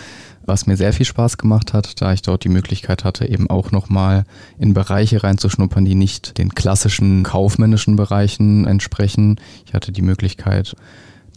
was 0.49 0.65
mir 0.65 0.77
sehr 0.77 0.93
viel 0.93 1.05
Spaß 1.05 1.37
gemacht 1.37 1.73
hat, 1.73 2.01
da 2.01 2.11
ich 2.11 2.23
dort 2.23 2.43
die 2.43 2.49
Möglichkeit 2.49 3.03
hatte, 3.03 3.29
eben 3.29 3.49
auch 3.51 3.71
nochmal 3.71 4.23
in 4.57 4.73
Bereiche 4.73 5.23
reinzuschnuppern, 5.23 5.85
die 5.85 5.93
nicht 5.93 6.39
den 6.39 6.55
klassischen 6.55 7.21
kaufmännischen 7.21 7.95
Bereichen 7.95 8.65
entsprechen. 8.65 9.39
Ich 9.67 9.75
hatte 9.75 9.91
die 9.91 10.01
Möglichkeit, 10.01 10.75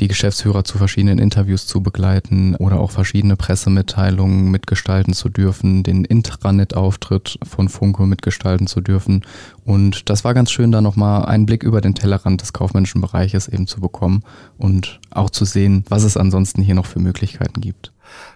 die 0.02 0.08
Geschäftsführer 0.08 0.64
zu 0.64 0.78
verschiedenen 0.78 1.20
Interviews 1.20 1.68
zu 1.68 1.80
begleiten 1.80 2.56
oder 2.56 2.80
auch 2.80 2.90
verschiedene 2.90 3.36
Pressemitteilungen 3.36 4.50
mitgestalten 4.50 5.14
zu 5.14 5.28
dürfen, 5.28 5.84
den 5.84 6.04
Intranet-Auftritt 6.04 7.38
von 7.44 7.68
Funke 7.68 8.02
mitgestalten 8.02 8.66
zu 8.66 8.80
dürfen. 8.80 9.24
Und 9.64 10.10
das 10.10 10.24
war 10.24 10.34
ganz 10.34 10.50
schön, 10.50 10.72
da 10.72 10.80
nochmal 10.80 11.26
einen 11.26 11.46
Blick 11.46 11.62
über 11.62 11.80
den 11.80 11.94
Tellerrand 11.94 12.42
des 12.42 12.52
kaufmännischen 12.52 13.00
Bereiches 13.00 13.46
eben 13.46 13.68
zu 13.68 13.80
bekommen 13.80 14.24
und 14.58 14.98
auch 15.12 15.30
zu 15.30 15.44
sehen, 15.44 15.84
was 15.88 16.02
es 16.02 16.16
ansonsten 16.16 16.62
hier 16.62 16.74
noch 16.74 16.86
für 16.86 16.98
Möglichkeiten 16.98 17.60
gibt. 17.60 17.92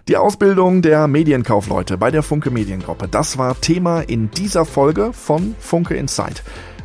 Die 0.07 0.15
Ausbildung 0.15 0.81
der 0.81 1.07
Medienkaufleute 1.07 1.97
bei 1.97 2.11
der 2.11 2.23
Funke 2.23 2.49
Mediengruppe, 2.49 3.09
das 3.09 3.37
war 3.37 3.59
Thema 3.59 3.99
in 3.99 4.31
dieser 4.31 4.63
Folge 4.63 5.11
von 5.11 5.53
Funke 5.59 5.95
Insight. 5.95 6.43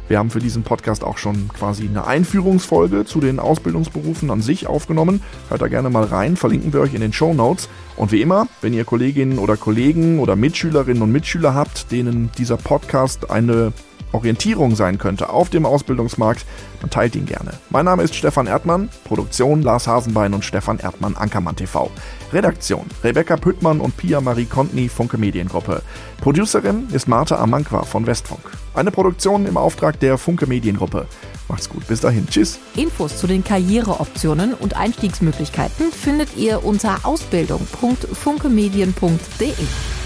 Wir 0.08 0.18
haben 0.18 0.30
für 0.30 0.40
diesen 0.40 0.62
Podcast 0.62 1.04
auch 1.04 1.16
schon 1.16 1.48
quasi 1.48 1.88
eine 1.88 2.06
Einführungsfolge 2.06 3.04
zu 3.04 3.20
den 3.20 3.38
Ausbildungsberufen 3.38 4.30
an 4.30 4.42
sich 4.42 4.66
aufgenommen. 4.66 5.22
Hört 5.48 5.62
da 5.62 5.68
gerne 5.68 5.90
mal 5.90 6.04
rein, 6.04 6.36
verlinken 6.36 6.72
wir 6.72 6.80
euch 6.80 6.94
in 6.94 7.00
den 7.00 7.12
Show 7.12 7.32
Notes. 7.34 7.68
Und 7.96 8.12
wie 8.12 8.20
immer, 8.20 8.48
wenn 8.60 8.74
ihr 8.74 8.84
Kolleginnen 8.84 9.38
oder 9.38 9.56
Kollegen 9.56 10.18
oder 10.18 10.36
Mitschülerinnen 10.36 11.02
und 11.02 11.12
Mitschüler 11.12 11.54
habt, 11.54 11.92
denen 11.92 12.30
dieser 12.36 12.56
Podcast 12.56 13.30
eine 13.30 13.72
Orientierung 14.12 14.76
sein 14.76 14.98
könnte 14.98 15.30
auf 15.30 15.50
dem 15.50 15.66
Ausbildungsmarkt, 15.66 16.44
dann 16.80 16.90
teilt 16.90 17.16
ihn 17.16 17.26
gerne. 17.26 17.52
Mein 17.70 17.86
Name 17.86 18.02
ist 18.02 18.14
Stefan 18.14 18.46
Erdmann, 18.46 18.88
Produktion 19.04 19.62
Lars 19.62 19.86
Hasenbein 19.86 20.34
und 20.34 20.44
Stefan 20.44 20.78
Erdmann, 20.78 21.16
Ankermann 21.16 21.56
TV. 21.56 21.90
Redaktion 22.32 22.86
Rebecca 23.02 23.36
Püttmann 23.36 23.80
und 23.80 23.96
Pia 23.96 24.20
Marie 24.20 24.44
Kontny, 24.44 24.88
Funke 24.88 25.18
Mediengruppe. 25.18 25.82
Producerin 26.20 26.88
ist 26.92 27.08
Martha 27.08 27.36
Amankwa 27.36 27.84
von 27.84 28.06
Westfunk. 28.06 28.42
Eine 28.74 28.90
Produktion 28.90 29.46
im 29.46 29.56
Auftrag 29.56 29.98
der 30.00 30.18
Funke 30.18 30.46
Mediengruppe. 30.46 31.06
Macht's 31.48 31.68
gut, 31.68 31.86
bis 31.86 32.00
dahin. 32.00 32.26
Tschüss. 32.26 32.58
Infos 32.76 33.18
zu 33.18 33.26
den 33.26 33.44
Karriereoptionen 33.44 34.54
und 34.54 34.74
Einstiegsmöglichkeiten 34.76 35.92
findet 35.92 36.36
ihr 36.36 36.64
unter 36.64 37.00
ausbildung.funkemedien.de. 37.04 40.01